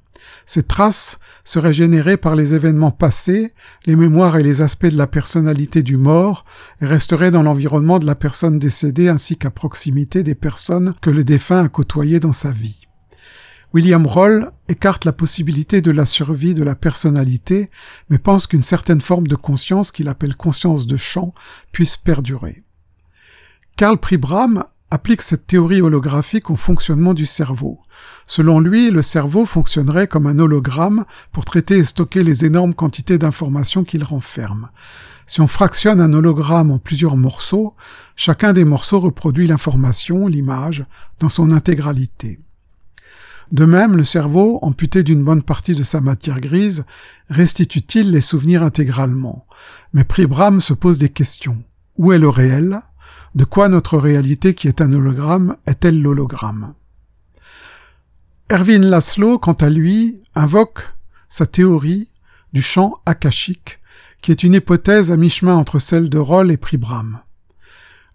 Ces 0.46 0.64
traces 0.64 1.20
seraient 1.44 1.74
générées 1.74 2.18
par 2.18 2.36
les 2.36 2.54
événements 2.54 2.92
passés, 2.92 3.54
les 3.86 3.96
mémoires 3.96 4.38
et 4.38 4.44
les 4.44 4.62
aspects 4.62 4.86
de 4.88 4.98
la 4.98 5.08
personnalité 5.08 5.84
du 5.84 5.98
mort, 5.98 6.46
et 6.82 6.86
resteraient 6.86 7.32
dans 7.32 7.44
l'environnement 7.44 8.00
de 8.00 8.06
la 8.06 8.16
personne 8.16 8.60
décédée 8.60 9.10
ainsi 9.10 9.38
qu'à 9.38 9.52
proximité 9.52 10.24
des 10.24 10.36
personnes 10.36 10.94
que 11.02 11.10
le 11.10 11.24
défunt 11.24 11.64
a 11.64 11.70
côtoyées 11.70 12.20
dans 12.20 12.34
sa 12.34 12.52
vie. 12.52 12.88
William 13.74 14.08
Roll 14.08 14.52
écarte 14.68 15.06
la 15.06 15.14
possibilité 15.14 15.82
de 15.82 15.92
la 15.92 16.06
survie 16.06 16.56
de 16.56 16.64
la 16.64 16.76
personnalité, 16.76 17.70
mais 18.10 18.18
pense 18.18 18.48
qu'une 18.48 18.64
certaine 18.64 19.02
forme 19.02 19.28
de 19.28 19.36
conscience, 19.36 19.92
qu'il 19.92 20.08
appelle 20.08 20.36
conscience 20.36 20.88
de 20.88 20.98
champ, 20.98 21.36
puisse 21.72 21.96
perdurer. 21.96 22.64
Karl 23.78 23.98
Pribram 23.98 24.64
applique 24.92 25.22
cette 25.22 25.48
théorie 25.48 25.82
holographique 25.82 26.50
au 26.50 26.56
fonctionnement 26.56 27.14
du 27.14 27.26
cerveau. 27.26 27.80
Selon 28.28 28.60
lui, 28.60 28.92
le 28.92 29.02
cerveau 29.02 29.46
fonctionnerait 29.46 30.08
comme 30.08 30.28
un 30.28 30.40
hologramme 30.40 31.06
pour 31.32 31.46
traiter 31.46 31.78
et 31.78 31.86
stocker 31.86 32.24
les 32.24 32.46
énormes 32.46 32.74
quantités 32.74 33.18
d'informations 33.18 33.84
qu'il 33.84 34.04
renferme. 34.04 34.70
Si 35.28 35.42
on 35.42 35.48
fractionne 35.48 36.02
un 36.02 36.14
hologramme 36.14 36.72
en 36.72 36.80
plusieurs 36.80 37.16
morceaux, 37.16 37.76
chacun 38.16 38.52
des 38.52 38.66
morceaux 38.66 39.00
reproduit 39.00 39.46
l'information, 39.46 40.26
l'image, 40.26 40.86
dans 41.20 41.30
son 41.30 41.52
intégralité. 41.52 42.40
De 43.52 43.66
même, 43.66 43.96
le 43.96 44.04
cerveau, 44.04 44.60
amputé 44.62 45.04
d'une 45.04 45.24
bonne 45.24 45.44
partie 45.44 45.76
de 45.76 45.84
sa 45.84 46.02
matière 46.02 46.40
grise, 46.40 46.86
restitue-t-il 47.30 48.12
les 48.12 48.22
souvenirs 48.22 48.64
intégralement? 48.64 49.46
Mais 49.94 50.04
Pribram 50.04 50.62
se 50.62 50.74
pose 50.74 50.98
des 51.00 51.10
questions. 51.10 51.64
Où 51.98 52.12
est 52.12 52.20
le 52.20 52.30
réel? 52.30 52.82
De 53.36 53.44
quoi 53.44 53.70
notre 53.70 53.98
réalité 53.98 54.56
qui 54.56 54.68
est 54.68 54.82
un 54.82 54.92
hologramme 54.92 55.56
est-elle 55.68 56.02
l'hologramme? 56.02 56.74
Erwin 58.52 58.84
Laszlo, 58.84 59.38
quant 59.38 59.54
à 59.54 59.70
lui, 59.70 60.24
invoque 60.34 60.94
sa 61.30 61.46
théorie 61.46 62.10
du 62.54 62.62
champ 62.62 62.96
akashique, 63.06 63.80
qui 64.22 64.32
est 64.32 64.44
une 64.44 64.56
hypothèse 64.56 65.12
à 65.12 65.18
mi-chemin 65.18 65.56
entre 65.56 65.78
celle 65.78 66.10
de 66.10 66.18
Roll 66.18 66.52
et 66.52 66.58
Pribram. 66.58 67.20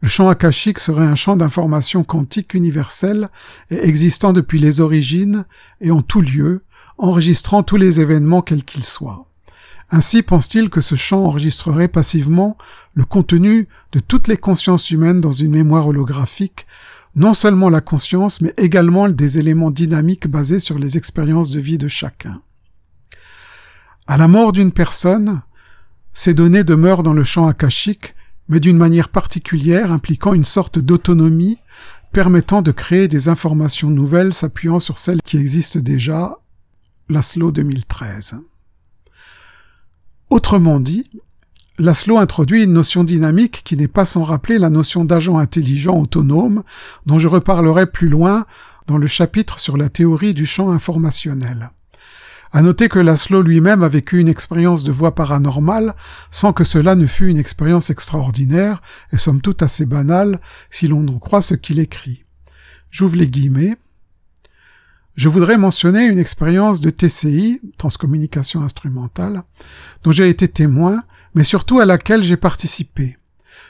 Le 0.00 0.08
champ 0.08 0.28
akashique 0.28 0.80
serait 0.80 1.06
un 1.06 1.14
champ 1.14 1.36
d'information 1.36 2.04
quantique 2.04 2.54
universel 2.54 3.30
et 3.70 3.86
existant 3.86 4.32
depuis 4.32 4.58
les 4.58 4.80
origines 4.80 5.46
et 5.80 5.92
en 5.92 6.02
tout 6.02 6.20
lieu, 6.20 6.62
enregistrant 6.98 7.62
tous 7.62 7.76
les 7.76 8.00
événements 8.00 8.42
quels 8.42 8.64
qu'ils 8.64 8.84
soient. 8.84 9.28
Ainsi 9.90 10.22
pense-t-il 10.22 10.70
que 10.70 10.80
ce 10.80 10.94
champ 10.94 11.24
enregistrerait 11.24 11.88
passivement 11.88 12.56
le 12.94 13.04
contenu 13.04 13.68
de 13.92 14.00
toutes 14.00 14.28
les 14.28 14.36
consciences 14.36 14.90
humaines 14.90 15.20
dans 15.20 15.32
une 15.32 15.50
mémoire 15.50 15.86
holographique, 15.86 16.66
non 17.16 17.34
seulement 17.34 17.68
la 17.68 17.80
conscience, 17.80 18.40
mais 18.40 18.54
également 18.56 19.08
des 19.08 19.38
éléments 19.38 19.70
dynamiques 19.70 20.26
basés 20.26 20.60
sur 20.60 20.78
les 20.78 20.96
expériences 20.96 21.50
de 21.50 21.60
vie 21.60 21.78
de 21.78 21.88
chacun. 21.88 22.40
À 24.06 24.16
la 24.16 24.28
mort 24.28 24.52
d'une 24.52 24.72
personne, 24.72 25.42
ces 26.12 26.34
données 26.34 26.64
demeurent 26.64 27.02
dans 27.02 27.12
le 27.12 27.24
champ 27.24 27.46
akashique, 27.46 28.14
mais 28.48 28.60
d'une 28.60 28.76
manière 28.76 29.08
particulière 29.08 29.92
impliquant 29.92 30.34
une 30.34 30.44
sorte 30.44 30.78
d'autonomie 30.78 31.58
permettant 32.12 32.62
de 32.62 32.70
créer 32.70 33.08
des 33.08 33.28
informations 33.28 33.90
nouvelles 33.90 34.34
s'appuyant 34.34 34.78
sur 34.78 34.98
celles 34.98 35.22
qui 35.22 35.36
existent 35.36 35.80
déjà. 35.80 36.38
Laszlo 37.08 37.50
2013. 37.52 38.40
Autrement 40.34 40.80
dit, 40.80 41.08
Laszlo 41.78 42.18
introduit 42.18 42.64
une 42.64 42.72
notion 42.72 43.04
dynamique 43.04 43.62
qui 43.64 43.76
n'est 43.76 43.86
pas 43.86 44.04
sans 44.04 44.24
rappeler 44.24 44.58
la 44.58 44.68
notion 44.68 45.04
d'agent 45.04 45.38
intelligent 45.38 45.96
autonome 45.96 46.64
dont 47.06 47.20
je 47.20 47.28
reparlerai 47.28 47.86
plus 47.86 48.08
loin 48.08 48.44
dans 48.88 48.98
le 48.98 49.06
chapitre 49.06 49.60
sur 49.60 49.76
la 49.76 49.88
théorie 49.88 50.34
du 50.34 50.44
champ 50.44 50.72
informationnel. 50.72 51.70
À 52.50 52.62
noter 52.62 52.88
que 52.88 52.98
Laszlo 52.98 53.42
lui-même 53.42 53.84
a 53.84 53.88
vécu 53.88 54.18
une 54.18 54.26
expérience 54.26 54.82
de 54.82 54.90
voix 54.90 55.14
paranormale 55.14 55.94
sans 56.32 56.52
que 56.52 56.64
cela 56.64 56.96
ne 56.96 57.06
fût 57.06 57.28
une 57.28 57.38
expérience 57.38 57.90
extraordinaire 57.90 58.82
et 59.12 59.18
somme 59.18 59.40
toute 59.40 59.62
assez 59.62 59.86
banale 59.86 60.40
si 60.68 60.88
l'on 60.88 61.06
en 61.06 61.20
croit 61.20 61.42
ce 61.42 61.54
qu'il 61.54 61.78
écrit. 61.78 62.24
J'ouvre 62.90 63.14
les 63.14 63.28
guillemets. 63.28 63.76
Je 65.16 65.28
voudrais 65.28 65.58
mentionner 65.58 66.06
une 66.06 66.18
expérience 66.18 66.80
de 66.80 66.90
TCI, 66.90 67.60
transcommunication 67.78 68.62
instrumentale, 68.62 69.44
dont 70.02 70.10
j'ai 70.10 70.28
été 70.28 70.48
témoin, 70.48 71.04
mais 71.36 71.44
surtout 71.44 71.78
à 71.78 71.86
laquelle 71.86 72.24
j'ai 72.24 72.36
participé. 72.36 73.16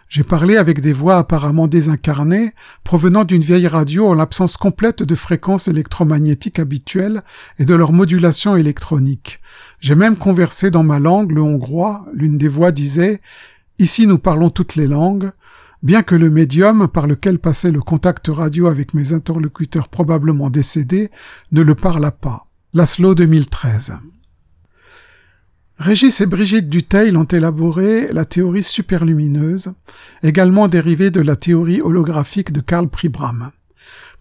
J'ai 0.09 0.25
parlé 0.25 0.57
avec 0.57 0.81
des 0.81 0.95
voix 0.95 1.19
apparemment 1.19 1.67
désincarnées, 1.67 2.55
provenant 2.83 3.25
d'une 3.25 3.43
vieille 3.43 3.67
radio 3.67 4.07
en 4.07 4.15
l'absence 4.15 4.57
complète 4.57 5.03
de 5.03 5.15
fréquences 5.15 5.69
électromagnétiques 5.69 6.59
habituelles 6.59 7.23
et 7.59 7.67
de 7.67 7.75
leur 7.75 7.93
modulation 7.93 8.57
électronique. 8.57 9.41
J'ai 9.81 9.97
même 9.97 10.17
conversé 10.17 10.71
dans 10.71 10.83
ma 10.83 10.99
langue, 10.99 11.33
le 11.33 11.43
hongrois, 11.43 12.07
l'une 12.15 12.39
des 12.39 12.49
voix 12.49 12.73
disait 12.73 13.21
Ici 13.79 14.07
nous 14.07 14.19
parlons 14.19 14.49
toutes 14.49 14.77
les 14.77 14.87
langues, 14.87 15.31
bien 15.85 16.03
que 16.03 16.15
le 16.15 16.31
médium 16.31 16.89
par 16.89 17.07
lequel 17.07 17.39
passait 17.39 17.71
le 17.71 17.83
contact 17.83 18.29
radio 18.29 18.67
avec 18.67 18.95
mes 18.95 19.13
interlocuteurs 19.13 19.89
probablement 19.89 20.49
décédés 20.49 21.11
ne 21.53 21.61
le 21.61 21.75
parla 21.75 22.11
pas. 22.11 22.47
Laszlo 22.73 23.15
2013. 23.15 23.99
Régis 25.77 26.21
et 26.23 26.27
Brigitte 26.27 26.71
Duteil 26.71 27.15
ont 27.17 27.25
élaboré 27.25 28.11
la 28.13 28.25
théorie 28.25 28.63
superlumineuse, 28.63 29.75
également 30.23 30.69
dérivée 30.69 31.11
de 31.11 31.21
la 31.21 31.37
théorie 31.37 31.83
holographique 31.83 32.53
de 32.53 32.61
Karl 32.61 32.89
Pribram. 32.89 33.51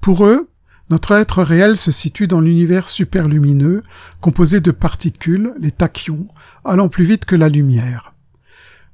Pour 0.01 0.25
eux, 0.25 0.49
notre 0.89 1.13
être 1.13 1.43
réel 1.43 1.77
se 1.77 1.91
situe 1.91 2.27
dans 2.27 2.41
l'univers 2.41 2.89
superlumineux, 2.89 3.83
composé 4.19 4.59
de 4.59 4.71
particules, 4.71 5.53
les 5.59 5.71
tachyons, 5.71 6.27
allant 6.65 6.89
plus 6.89 7.05
vite 7.05 7.23
que 7.23 7.37
la 7.37 7.47
lumière. 7.47 8.13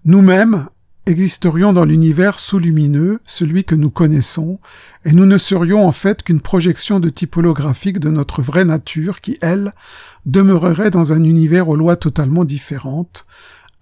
Nous-mêmes, 0.05 0.67
existerions 1.05 1.73
dans 1.73 1.85
l'univers 1.85 2.39
sous-lumineux, 2.39 3.19
celui 3.25 3.63
que 3.63 3.75
nous 3.75 3.89
connaissons, 3.89 4.59
et 5.05 5.11
nous 5.11 5.25
ne 5.25 5.37
serions 5.37 5.85
en 5.85 5.91
fait 5.91 6.23
qu'une 6.23 6.41
projection 6.41 6.99
de 6.99 7.09
type 7.09 7.37
holographique 7.37 7.99
de 7.99 8.09
notre 8.09 8.41
vraie 8.41 8.65
nature 8.65 9.21
qui, 9.21 9.37
elle, 9.41 9.73
demeurerait 10.25 10.91
dans 10.91 11.13
un 11.13 11.23
univers 11.23 11.69
aux 11.69 11.75
lois 11.75 11.95
totalement 11.95 12.45
différentes, 12.45 13.25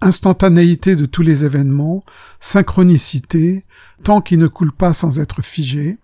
instantanéité 0.01 0.95
de 0.95 1.05
tous 1.05 1.23
les 1.23 1.43
événements, 1.43 2.03
synchronicité, 2.39 3.65
temps 4.03 4.21
qui 4.21 4.37
ne 4.37 4.47
coule 4.47 4.71
pas 4.71 4.93
sans 4.93 5.19
être 5.19 5.41
figé, 5.41 5.97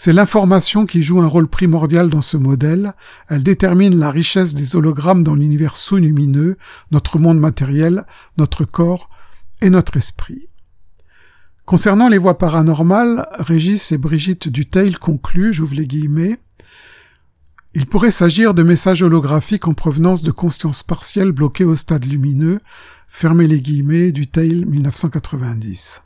c'est 0.00 0.12
l'information 0.12 0.86
qui 0.86 1.02
joue 1.02 1.20
un 1.20 1.26
rôle 1.26 1.48
primordial 1.48 2.08
dans 2.08 2.20
ce 2.20 2.36
modèle, 2.36 2.94
elle 3.28 3.42
détermine 3.42 3.98
la 3.98 4.12
richesse 4.12 4.54
des 4.54 4.76
hologrammes 4.76 5.24
dans 5.24 5.34
l'univers 5.34 5.74
sous-lumineux, 5.74 6.56
notre 6.92 7.18
monde 7.18 7.40
matériel, 7.40 8.04
notre 8.36 8.64
corps, 8.64 9.10
et 9.60 9.70
notre 9.70 9.96
esprit. 9.96 10.48
Concernant 11.64 12.08
les 12.08 12.18
voix 12.18 12.38
paranormales, 12.38 13.28
Régis 13.38 13.92
et 13.92 13.98
Brigitte 13.98 14.48
Duteil 14.48 14.94
concluent, 14.94 15.52
j'ouvre 15.52 15.74
les 15.74 15.86
guillemets, 15.86 16.38
il 17.74 17.86
pourrait 17.86 18.10
s'agir 18.10 18.54
de 18.54 18.62
messages 18.62 19.02
holographiques 19.02 19.68
en 19.68 19.74
provenance 19.74 20.22
de 20.22 20.30
conscience 20.30 20.82
partielle 20.82 21.32
bloquées 21.32 21.64
au 21.64 21.74
stade 21.74 22.06
lumineux, 22.06 22.60
fermez 23.06 23.46
les 23.46 23.60
guillemets, 23.60 24.10
Duteil 24.10 24.64
1990. 24.64 26.02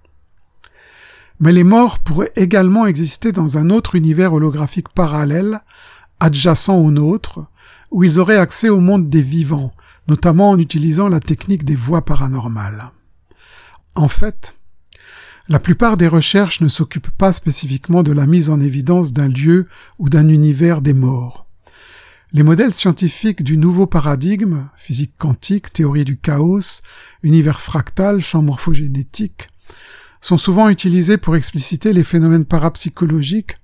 Mais 1.40 1.52
les 1.52 1.64
morts 1.64 2.00
pourraient 2.00 2.32
également 2.36 2.86
exister 2.86 3.32
dans 3.32 3.58
un 3.58 3.70
autre 3.70 3.94
univers 3.94 4.32
holographique 4.32 4.88
parallèle, 4.88 5.60
adjacent 6.20 6.68
au 6.68 6.90
nôtre, 6.90 7.46
où 7.90 8.04
ils 8.04 8.18
auraient 8.18 8.36
accès 8.36 8.68
au 8.68 8.80
monde 8.80 9.08
des 9.08 9.22
vivants, 9.22 9.72
notamment 10.08 10.50
en 10.50 10.58
utilisant 10.58 11.08
la 11.08 11.20
technique 11.20 11.64
des 11.64 11.76
voix 11.76 12.04
paranormales. 12.04 12.90
En 13.94 14.08
fait, 14.08 14.54
la 15.48 15.58
plupart 15.58 15.96
des 15.96 16.08
recherches 16.08 16.60
ne 16.60 16.68
s'occupent 16.68 17.10
pas 17.10 17.32
spécifiquement 17.32 18.02
de 18.02 18.12
la 18.12 18.26
mise 18.26 18.48
en 18.48 18.60
évidence 18.60 19.12
d'un 19.12 19.28
lieu 19.28 19.68
ou 19.98 20.08
d'un 20.08 20.28
univers 20.28 20.80
des 20.80 20.94
morts. 20.94 21.46
Les 22.32 22.42
modèles 22.42 22.72
scientifiques 22.72 23.42
du 23.42 23.58
nouveau 23.58 23.86
paradigme, 23.86 24.68
physique 24.78 25.12
quantique, 25.18 25.70
théorie 25.70 26.06
du 26.06 26.16
chaos, 26.16 26.80
univers 27.22 27.60
fractal, 27.60 28.22
champ 28.22 28.40
morphogénétique, 28.40 29.48
sont 30.22 30.38
souvent 30.38 30.70
utilisés 30.70 31.18
pour 31.18 31.36
expliciter 31.36 31.92
les 31.92 32.04
phénomènes 32.04 32.46
parapsychologiques 32.46 33.58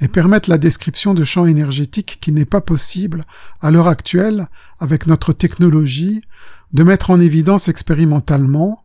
et 0.00 0.08
permettent 0.08 0.48
la 0.48 0.58
description 0.58 1.14
de 1.14 1.24
champs 1.24 1.46
énergétiques 1.46 2.18
qui 2.20 2.32
n'est 2.32 2.44
pas 2.44 2.60
possible, 2.60 3.22
à 3.62 3.70
l'heure 3.70 3.88
actuelle, 3.88 4.48
avec 4.80 5.06
notre 5.06 5.32
technologie, 5.32 6.20
de 6.74 6.82
mettre 6.82 7.10
en 7.10 7.20
évidence 7.20 7.68
expérimentalement, 7.68 8.83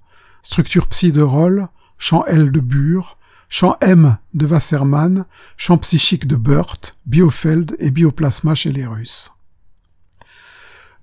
structure 0.50 0.88
psi 0.88 1.12
de 1.12 1.22
Roll, 1.22 1.68
champ 2.00 2.26
L 2.26 2.52
de 2.52 2.60
Bure, 2.60 3.20
champ 3.50 3.78
M 3.82 4.18
de 4.34 4.48
Wassermann, 4.48 5.26
champ 5.58 5.78
psychique 5.78 6.26
de 6.26 6.36
Burt, 6.36 6.98
Biofeld 7.06 7.76
et 7.78 7.92
bioplasma 7.92 8.56
chez 8.56 8.72
les 8.72 8.88
Russes. 8.88 9.32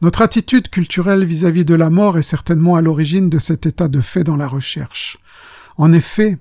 Notre 0.03 0.23
attitude 0.23 0.69
culturelle 0.69 1.25
vis-à-vis 1.25 1.65
de 1.65 1.77
la 1.77 1.91
mort 1.91 2.19
est 2.19 2.23
certainement 2.23 2.75
à 2.75 2.83
l'origine 2.83 3.31
de 3.31 3.39
cet 3.39 3.67
état 3.67 3.87
de 3.87 4.01
fait 4.01 4.25
dans 4.25 4.35
la 4.35 4.49
recherche. 4.49 5.17
En 5.77 5.93
effet, 5.93 6.39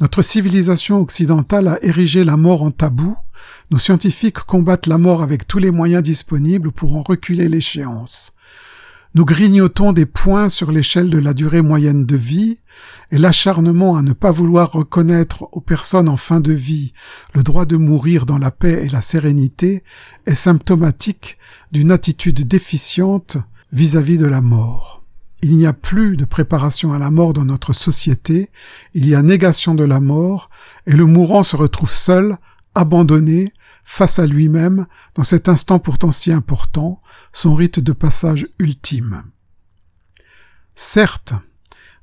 notre 0.00 0.22
civilisation 0.22 1.00
occidentale 1.00 1.68
a 1.68 1.78
érigé 1.84 2.24
la 2.24 2.36
mort 2.36 2.64
en 2.64 2.72
tabou, 2.72 3.16
nos 3.70 3.78
scientifiques 3.78 4.40
combattent 4.40 4.88
la 4.88 4.98
mort 4.98 5.22
avec 5.22 5.46
tous 5.46 5.60
les 5.60 5.70
moyens 5.70 6.02
disponibles 6.02 6.72
pour 6.72 6.96
en 6.96 7.02
reculer 7.02 7.48
l'échéance. 7.48 8.32
Nous 9.14 9.24
grignotons 9.24 9.92
des 9.92 10.06
points 10.06 10.48
sur 10.48 10.70
l'échelle 10.70 11.10
de 11.10 11.18
la 11.18 11.34
durée 11.34 11.62
moyenne 11.62 12.06
de 12.06 12.16
vie, 12.16 12.60
et 13.10 13.18
l'acharnement 13.18 13.96
à 13.96 14.02
ne 14.02 14.12
pas 14.12 14.30
vouloir 14.30 14.70
reconnaître 14.70 15.48
aux 15.50 15.60
personnes 15.60 16.08
en 16.08 16.16
fin 16.16 16.38
de 16.38 16.52
vie 16.52 16.92
le 17.34 17.42
droit 17.42 17.64
de 17.64 17.76
mourir 17.76 18.24
dans 18.24 18.38
la 18.38 18.52
paix 18.52 18.84
et 18.84 18.88
la 18.88 19.02
sérénité 19.02 19.82
est 20.26 20.36
symptomatique 20.36 21.38
d'une 21.72 21.90
attitude 21.90 22.46
déficiente 22.46 23.38
vis-à-vis 23.72 24.16
-vis 24.16 24.20
de 24.20 24.26
la 24.26 24.40
mort. 24.40 25.02
Il 25.42 25.56
n'y 25.56 25.66
a 25.66 25.72
plus 25.72 26.16
de 26.16 26.24
préparation 26.24 26.92
à 26.92 27.00
la 27.00 27.10
mort 27.10 27.32
dans 27.32 27.44
notre 27.44 27.72
société, 27.72 28.50
il 28.94 29.08
y 29.08 29.16
a 29.16 29.22
négation 29.22 29.74
de 29.74 29.84
la 29.84 29.98
mort, 29.98 30.50
et 30.86 30.92
le 30.92 31.06
mourant 31.06 31.42
se 31.42 31.56
retrouve 31.56 31.90
seul, 31.92 32.36
abandonné, 32.76 33.52
face 33.92 34.20
à 34.20 34.26
lui-même, 34.26 34.86
dans 35.16 35.24
cet 35.24 35.48
instant 35.48 35.80
pourtant 35.80 36.12
si 36.12 36.30
important, 36.30 37.02
son 37.32 37.54
rite 37.56 37.80
de 37.80 37.90
passage 37.90 38.46
ultime. 38.60 39.24
Certes, 40.76 41.34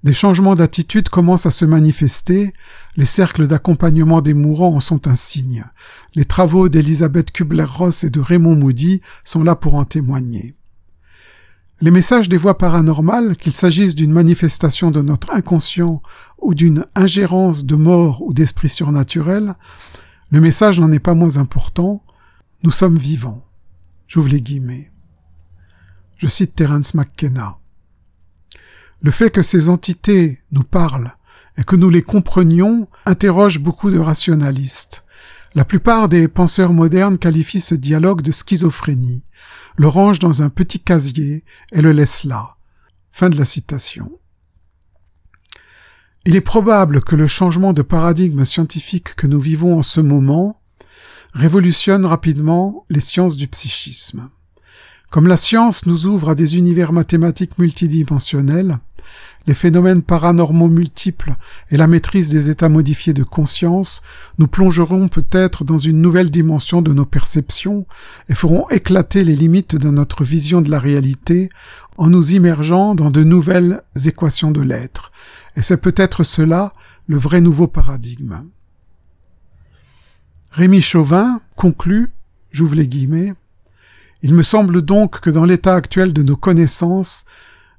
des 0.04 0.12
changements 0.12 0.54
d'attitude 0.54 1.08
commencent 1.08 1.46
à 1.46 1.52
se 1.52 1.64
manifester, 1.64 2.54
les 2.98 3.06
cercles 3.06 3.48
d'accompagnement 3.48 4.20
des 4.20 4.34
mourants 4.34 4.76
en 4.76 4.80
sont 4.82 5.08
un 5.08 5.16
signe. 5.16 5.64
Les 6.14 6.26
travaux 6.26 6.68
d'Elisabeth 6.68 7.32
Kubler-Ross 7.32 8.04
et 8.04 8.10
de 8.10 8.20
Raymond 8.20 8.58
Moody 8.58 9.02
sont 9.24 9.44
là 9.44 9.56
pour 9.56 9.76
en 9.76 9.86
témoigner. 9.86 10.56
Les 11.80 11.92
messages 11.92 12.28
des 12.28 12.38
voix 12.38 12.58
paranormales, 12.58 13.38
qu'il 13.38 13.54
s'agisse 13.54 13.96
d'une 13.96 14.12
manifestation 14.12 14.92
de 14.92 15.02
notre 15.02 15.34
inconscient 15.34 16.02
ou 16.38 16.54
d'une 16.54 16.86
ingérence 16.96 17.64
de 17.64 17.76
mort 17.76 18.22
ou 18.24 18.34
d'esprit 18.34 18.70
surnaturel, 18.70 19.56
le 20.30 20.42
message 20.42 20.80
n'en 20.80 20.92
est 20.92 21.00
pas 21.00 21.14
moins 21.14 21.38
important. 21.38 22.04
Nous 22.64 22.72
sommes 22.72 22.98
vivants. 22.98 23.46
J'ouvre 24.08 24.30
les 24.30 24.42
guillemets. 24.42 24.92
Je 26.18 26.28
cite 26.28 26.56
Terence 26.56 26.94
McKenna. 26.94 27.60
Le 29.02 29.12
fait 29.12 29.30
que 29.30 29.42
ces 29.42 29.70
entités 29.70 30.42
nous 30.52 30.64
parlent 30.64 31.16
et 31.58 31.64
que 31.64 31.76
nous 31.76 31.90
les 31.90 32.02
comprenions 32.02 32.88
interroge 33.06 33.60
beaucoup 33.60 33.90
de 33.90 34.00
rationalistes. 34.00 35.06
La 35.56 35.66
plupart 35.66 36.10
des 36.10 36.28
penseurs 36.28 36.74
modernes 36.74 37.18
qualifient 37.18 37.62
ce 37.62 37.76
dialogue 37.76 38.22
de 38.22 38.32
schizophrénie, 38.32 39.24
le 39.78 39.88
rangent 39.88 40.20
dans 40.20 40.42
un 40.42 40.50
petit 40.50 40.80
casier 40.80 41.46
et 41.72 41.82
le 41.82 41.92
laissent 41.92 42.26
là. 42.26 42.58
Fin 43.12 43.30
de 43.30 43.38
la 43.38 43.46
citation. 43.46 44.20
Il 46.28 46.36
est 46.36 46.42
probable 46.42 47.00
que 47.00 47.16
le 47.16 47.26
changement 47.26 47.72
de 47.72 47.82
paradigme 47.82 48.44
scientifique 48.44 49.16
que 49.16 49.28
nous 49.28 49.40
vivons 49.40 49.78
en 49.78 49.82
ce 49.82 50.02
moment 50.02 50.60
révolutionne 51.32 52.06
rapidement 52.06 52.86
les 52.90 53.00
sciences 53.00 53.38
du 53.38 53.48
psychisme. 53.48 54.30
Comme 55.10 55.28
la 55.28 55.38
science 55.38 55.86
nous 55.86 56.06
ouvre 56.06 56.30
à 56.30 56.36
des 56.36 56.58
univers 56.58 56.92
mathématiques 56.92 57.58
multidimensionnels, 57.58 58.80
les 59.48 59.54
phénomènes 59.54 60.02
paranormaux 60.02 60.68
multiples 60.68 61.36
et 61.72 61.78
la 61.78 61.88
maîtrise 61.88 62.30
des 62.30 62.50
états 62.50 62.68
modifiés 62.68 63.14
de 63.14 63.24
conscience, 63.24 64.02
nous 64.38 64.48
plongerons 64.48 65.08
peut-être 65.08 65.64
dans 65.64 65.78
une 65.78 66.02
nouvelle 66.02 66.30
dimension 66.30 66.82
de 66.82 66.94
nos 66.94 67.06
perceptions 67.06 67.88
et 68.28 68.36
ferons 68.36 68.70
éclater 68.70 69.24
les 69.24 69.38
limites 69.38 69.78
de 69.78 69.90
notre 69.90 70.26
vision 70.26 70.60
de 70.60 70.70
la 70.70 70.80
réalité 70.80 71.50
en 71.96 72.10
nous 72.10 72.32
immergeant 72.32 72.94
dans 72.94 73.10
de 73.10 73.24
nouvelles 73.24 73.82
équations 74.06 74.52
de 74.52 74.62
l'être. 74.62 75.14
Et 75.56 75.62
c'est 75.62 75.78
peut-être 75.78 76.24
cela 76.24 76.74
le 77.08 77.18
vrai 77.18 77.40
nouveau 77.40 77.68
paradigme. 77.68 78.44
Rémi 80.52 80.82
Chauvin 80.82 81.40
conclut, 81.56 82.12
j'ouvre 82.52 82.76
les 82.76 82.88
guillemets, 82.88 83.34
il 84.24 84.34
me 84.34 84.42
semble 84.42 84.82
donc 84.82 85.20
que 85.20 85.30
dans 85.30 85.46
l'état 85.46 85.76
actuel 85.76 86.14
de 86.14 86.24
nos 86.24 86.36
connaissances, 86.36 87.26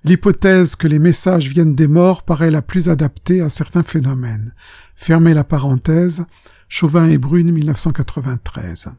l'hypothèse 0.05 0.77
que 0.77 0.87
les 0.87 0.99
messages 0.99 1.49
viennent 1.49 1.75
des 1.75 1.89
morts 1.89 2.23
paraît 2.23 2.51
la 2.51 2.63
plus 2.63 2.89
adaptée 2.89 3.41
à 3.41 3.49
certains 3.49 3.83
phénomènes. 3.83 4.55
Fermez 4.95 5.35
la 5.35 5.45
parenthèse, 5.45 6.25
Chauvin 6.69 7.09
et 7.09 7.19
Brune 7.19 7.51
1993. 7.51 8.91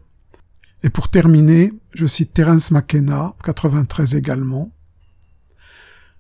Et 0.83 0.89
pour 0.89 1.09
terminer, 1.09 1.73
je 1.93 2.07
cite 2.07 2.33
Terence 2.33 2.71
McKenna, 2.71 3.35
93 3.43 4.15
également. 4.15 4.71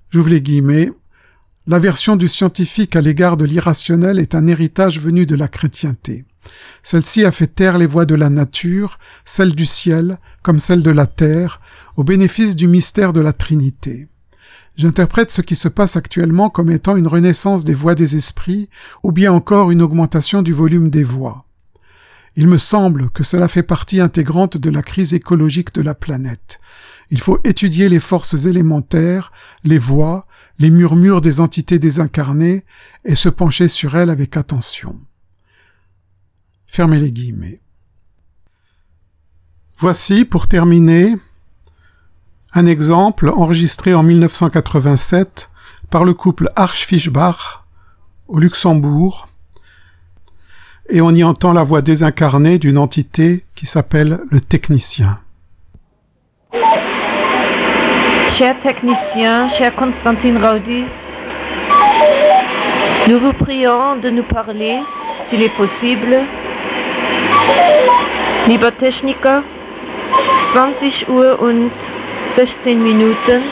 J'ouvre 0.09 0.29
les 0.29 0.41
guillemets. 0.41 0.91
L'aversion 1.67 2.15
du 2.15 2.27
scientifique 2.27 2.95
à 2.95 3.01
l'égard 3.01 3.37
de 3.37 3.45
l'irrationnel 3.45 4.19
est 4.19 4.35
un 4.35 4.47
héritage 4.47 4.99
venu 4.99 5.25
de 5.25 5.35
la 5.35 5.47
chrétienté. 5.47 6.25
Celle-ci 6.83 7.25
a 7.25 7.31
fait 7.31 7.47
taire 7.47 7.77
les 7.77 7.85
voix 7.85 8.05
de 8.05 8.15
la 8.15 8.29
nature, 8.29 8.97
celles 9.25 9.55
du 9.55 9.65
ciel, 9.65 10.19
comme 10.41 10.59
celles 10.59 10.83
de 10.83 10.91
la 10.91 11.05
terre, 11.05 11.59
au 11.97 12.03
bénéfice 12.03 12.55
du 12.55 12.67
mystère 12.67 13.13
de 13.13 13.21
la 13.21 13.33
Trinité. 13.33 14.07
J'interprète 14.77 15.31
ce 15.31 15.41
qui 15.41 15.57
se 15.57 15.67
passe 15.67 15.97
actuellement 15.97 16.49
comme 16.49 16.71
étant 16.71 16.95
une 16.95 17.07
renaissance 17.07 17.65
des 17.65 17.73
voix 17.73 17.95
des 17.95 18.15
esprits, 18.15 18.69
ou 19.03 19.11
bien 19.11 19.33
encore 19.33 19.71
une 19.71 19.81
augmentation 19.81 20.41
du 20.41 20.53
volume 20.53 20.89
des 20.89 21.03
voix. 21.03 21.45
Il 22.37 22.47
me 22.47 22.55
semble 22.55 23.09
que 23.09 23.23
cela 23.23 23.49
fait 23.49 23.63
partie 23.63 23.99
intégrante 23.99 24.55
de 24.55 24.69
la 24.69 24.81
crise 24.81 25.13
écologique 25.13 25.73
de 25.73 25.81
la 25.81 25.95
planète. 25.95 26.61
Il 27.11 27.19
faut 27.19 27.39
étudier 27.43 27.89
les 27.89 27.99
forces 27.99 28.45
élémentaires, 28.45 29.33
les 29.65 29.79
voix, 29.79 30.27
les 30.59 30.69
murmures 30.69 31.19
des 31.19 31.41
entités 31.41 31.79
désincarnées, 31.79 32.63
et 33.03 33.15
se 33.15 33.27
pencher 33.27 33.67
sur 33.67 33.97
elles 33.97 34.09
avec 34.09 34.37
attention. 34.37 34.97
Fermez 36.71 36.99
les 36.99 37.11
guillemets. 37.11 37.59
Voici, 39.79 40.23
pour 40.23 40.47
terminer, 40.47 41.15
un 42.53 42.65
exemple 42.67 43.29
enregistré 43.29 43.95
en 43.95 44.03
1987 44.03 45.49
par 45.89 46.03
le 46.05 46.13
couple 46.13 46.51
Arch-Fischbach 46.55 47.63
au 48.27 48.37
Luxembourg, 48.37 49.27
et 50.89 51.01
on 51.01 51.09
y 51.09 51.23
entend 51.23 51.53
la 51.53 51.63
voix 51.63 51.81
désincarnée 51.81 52.59
d'une 52.59 52.77
entité 52.77 53.45
qui 53.55 53.65
s'appelle 53.65 54.19
le 54.29 54.39
technicien. 54.39 55.19
Cher 58.37 58.59
technicien, 58.59 59.47
cher 59.47 59.75
Constantine 59.75 60.37
Raudy, 60.37 60.83
nous 63.07 63.19
vous 63.19 63.33
prions 63.33 63.97
de 63.99 64.11
nous 64.11 64.23
parler, 64.23 64.79
s'il 65.27 65.41
est 65.41 65.55
possible, 65.57 66.25
Lieber 68.47 68.75
Techniker, 68.77 69.43
20 70.51 71.07
Uhr 71.07 71.39
und 71.39 71.71
16 72.35 72.81
Minuten, 72.81 73.43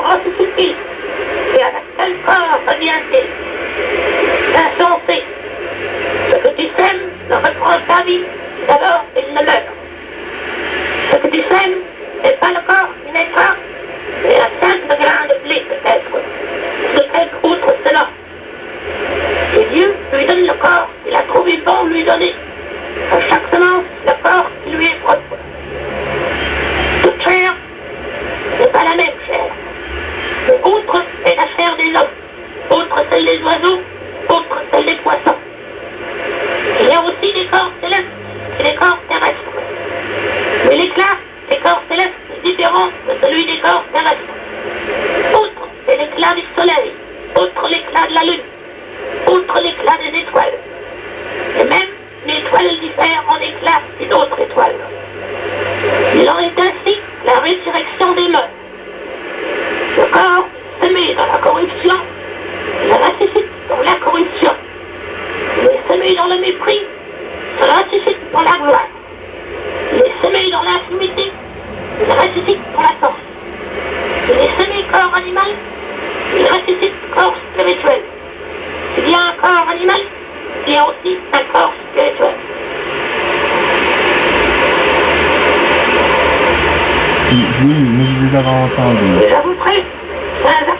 Ressuscitent 0.06 0.76
et 1.54 1.62
avec 1.62 1.84
quel 1.96 2.16
corps 2.22 2.60
revient-il 2.66 3.26
Insensé. 4.56 5.22
Ce 6.28 6.34
que 6.36 6.48
tu 6.56 6.68
sèmes 6.70 7.10
ne 7.28 7.34
reprend 7.34 7.78
pas 7.86 8.02
vie, 8.04 8.24
si 8.58 8.66
d'abord 8.66 9.04
il 9.16 9.34
ne 9.34 9.42
meurt. 9.42 9.66
Ce 11.10 11.16
que 11.16 11.28
tu 11.28 11.42
sèmes 11.42 11.78
n'est 12.22 12.32
pas 12.32 12.48
le 12.48 12.66
corps 12.66 12.90
qui 13.04 13.12
naîtra, 13.12 13.54
mais 14.22 14.36
un 14.36 14.48
simple 14.48 14.88
grain 14.88 15.26
de 15.28 15.46
blé 15.46 15.64
peut-être, 15.68 16.12
de 16.94 17.12
quelque 17.12 17.46
autre 17.46 17.74
semence. 17.84 18.16
Et 19.58 19.64
Dieu 19.74 19.94
lui 20.12 20.24
donne 20.26 20.46
le 20.46 20.54
corps 20.54 20.88
qu'il 21.04 21.14
a 21.14 21.22
trouvé 21.22 21.56
bon 21.58 21.84
lui 21.86 22.02
donner. 22.04 22.34
À 23.12 23.20
chaque 23.20 23.46
semence, 23.48 23.84
le 24.06 24.12
corps 24.22 24.50
qui 24.64 24.70
lui 24.70 24.86
est 24.86 25.00
propre. 25.02 25.36
Toute 27.02 27.22
chair 27.22 27.54
n'est 28.58 28.66
pas 28.68 28.84
la 28.84 28.96
même 28.96 29.14
chair. 29.26 29.46
Mais 30.46 30.60
autre 30.62 31.02
est 31.38 31.76
des 31.76 31.96
hommes, 31.96 32.06
autre 32.70 33.04
celle 33.10 33.24
des 33.24 33.42
oiseaux, 33.42 33.80
autre 34.28 34.60
celle 34.70 34.86
des 34.86 34.94
poissons. 34.96 35.34
Il 36.80 36.88
y 36.88 36.92
a 36.92 37.02
aussi 37.02 37.32
des 37.32 37.46
corps 37.46 37.70
célestes 37.80 38.04
et 38.58 38.62
des 38.62 38.74
corps 38.74 38.98
terrestres. 39.08 39.50
Mais 40.68 40.76
l'éclat 40.76 41.16
des 41.50 41.58
corps 41.58 41.82
célestes 41.88 42.14
est 42.44 42.48
différent 42.48 42.88
de 43.08 43.14
celui 43.20 43.44
des 43.44 43.58
corps 43.58 43.84
terrestres. 43.92 44.32
Autre 45.34 45.68
est 45.88 45.96
l'éclat 45.96 46.34
du 46.34 46.42
soleil, 46.54 46.92
autre 47.34 47.68
l'éclat 47.68 48.06
de 48.08 48.14
la 48.14 48.22
lune, 48.24 48.44
autre 49.26 49.60
l'éclat 49.62 49.98
des 50.02 50.18
étoiles. 50.18 50.58
Et 51.60 51.64
même 51.64 51.90
une 52.24 52.30
étoile 52.30 52.68
diffère 52.80 53.24
en 53.28 53.36
éclat 53.36 53.80
d'une 54.00 54.12
autre 54.14 54.40
étoile. 54.40 54.74
Il 56.14 56.28
en 56.30 56.38
est 56.38 56.58
ainsi 56.58 56.98
la 57.24 57.40
résurrection 57.40 58.14
des 58.14 58.28
morts. 58.28 58.48
Le 59.98 60.04
corps 60.12 60.48
semé 60.80 61.14
dans 61.14 61.26
la 61.26 61.38
corruption, 61.38 61.94
il 62.84 62.92
ressuscite 62.92 63.50
dans 63.68 63.82
la 63.82 63.96
corruption. 64.04 64.52
Il 65.60 65.68
est 65.68 65.92
semé 65.92 66.14
dans 66.14 66.26
le 66.26 66.40
mépris, 66.40 66.82
il 67.58 67.64
ressuscite 67.64 68.18
dans 68.32 68.42
la 68.42 68.56
gloire. 68.58 68.88
Il 69.92 69.98
est 69.98 70.12
semé 70.22 70.50
dans 70.50 70.62
l'infimité, 70.62 71.32
il 72.00 72.12
ressuscite 72.12 72.60
dans 72.74 72.82
la 72.82 72.94
force. 73.00 73.20
Il 74.28 74.38
est 74.38 74.50
semé 74.50 74.84
corps 74.90 75.14
animal, 75.14 75.50
il 76.36 76.46
ressuscite 76.46 76.92
corps 77.14 77.36
spirituel. 77.52 78.00
S'il 78.94 79.08
y 79.08 79.14
a 79.14 79.18
un 79.18 79.32
corps 79.40 79.68
animal, 79.70 80.00
il 80.66 80.72
y 80.72 80.76
a 80.76 80.84
aussi 80.84 81.18
un 81.32 81.52
corps 81.52 81.72
spirituel. 81.92 82.34
Oui, 87.30 87.44
oui, 87.62 87.74
mais 87.74 88.04
je 88.06 88.26
vous 88.26 88.36
avais 88.36 88.48
entendu. 88.48 89.22
Et 89.22 89.28
j'ajouterai 89.28 89.84
Saint 90.42 90.66
Jacques 90.66 90.78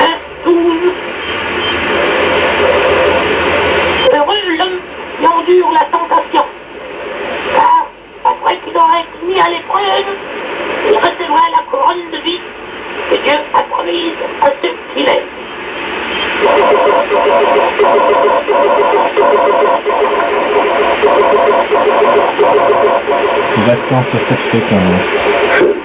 1, 0.00 0.50
12. 0.50 0.56
Heureux 4.12 4.56
l'homme 4.58 4.80
qui 5.18 5.26
endure 5.26 5.70
la 5.72 5.84
tentation, 5.96 6.44
car 7.54 7.86
après 8.24 8.56
qu'il 8.58 8.76
aura 8.76 9.00
été 9.00 9.26
mis 9.26 9.40
à 9.40 9.48
l'épreuve, 9.50 10.08
la 11.50 11.62
couronne 11.70 12.10
de 12.12 12.18
vie 12.18 12.40
que 13.10 13.16
Dieu 13.16 13.38
a 13.52 13.62
promise 13.62 14.12
à 14.40 14.50
ceux 14.62 14.74
qui 14.94 15.04
l'aiment. 15.04 15.34
Restons 23.66 24.02
sur 24.10 24.20
cette 24.22 24.38
fréquence. 24.50 25.83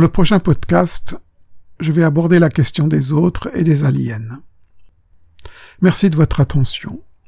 Dans 0.00 0.06
le 0.06 0.12
prochain 0.12 0.38
podcast, 0.38 1.20
je 1.78 1.92
vais 1.92 2.04
aborder 2.04 2.38
la 2.38 2.48
question 2.48 2.86
des 2.88 3.12
autres 3.12 3.50
et 3.54 3.64
des 3.64 3.84
aliens. 3.84 4.40
Merci 5.82 6.08
de 6.08 6.16
votre 6.16 6.40
attention. 6.40 6.99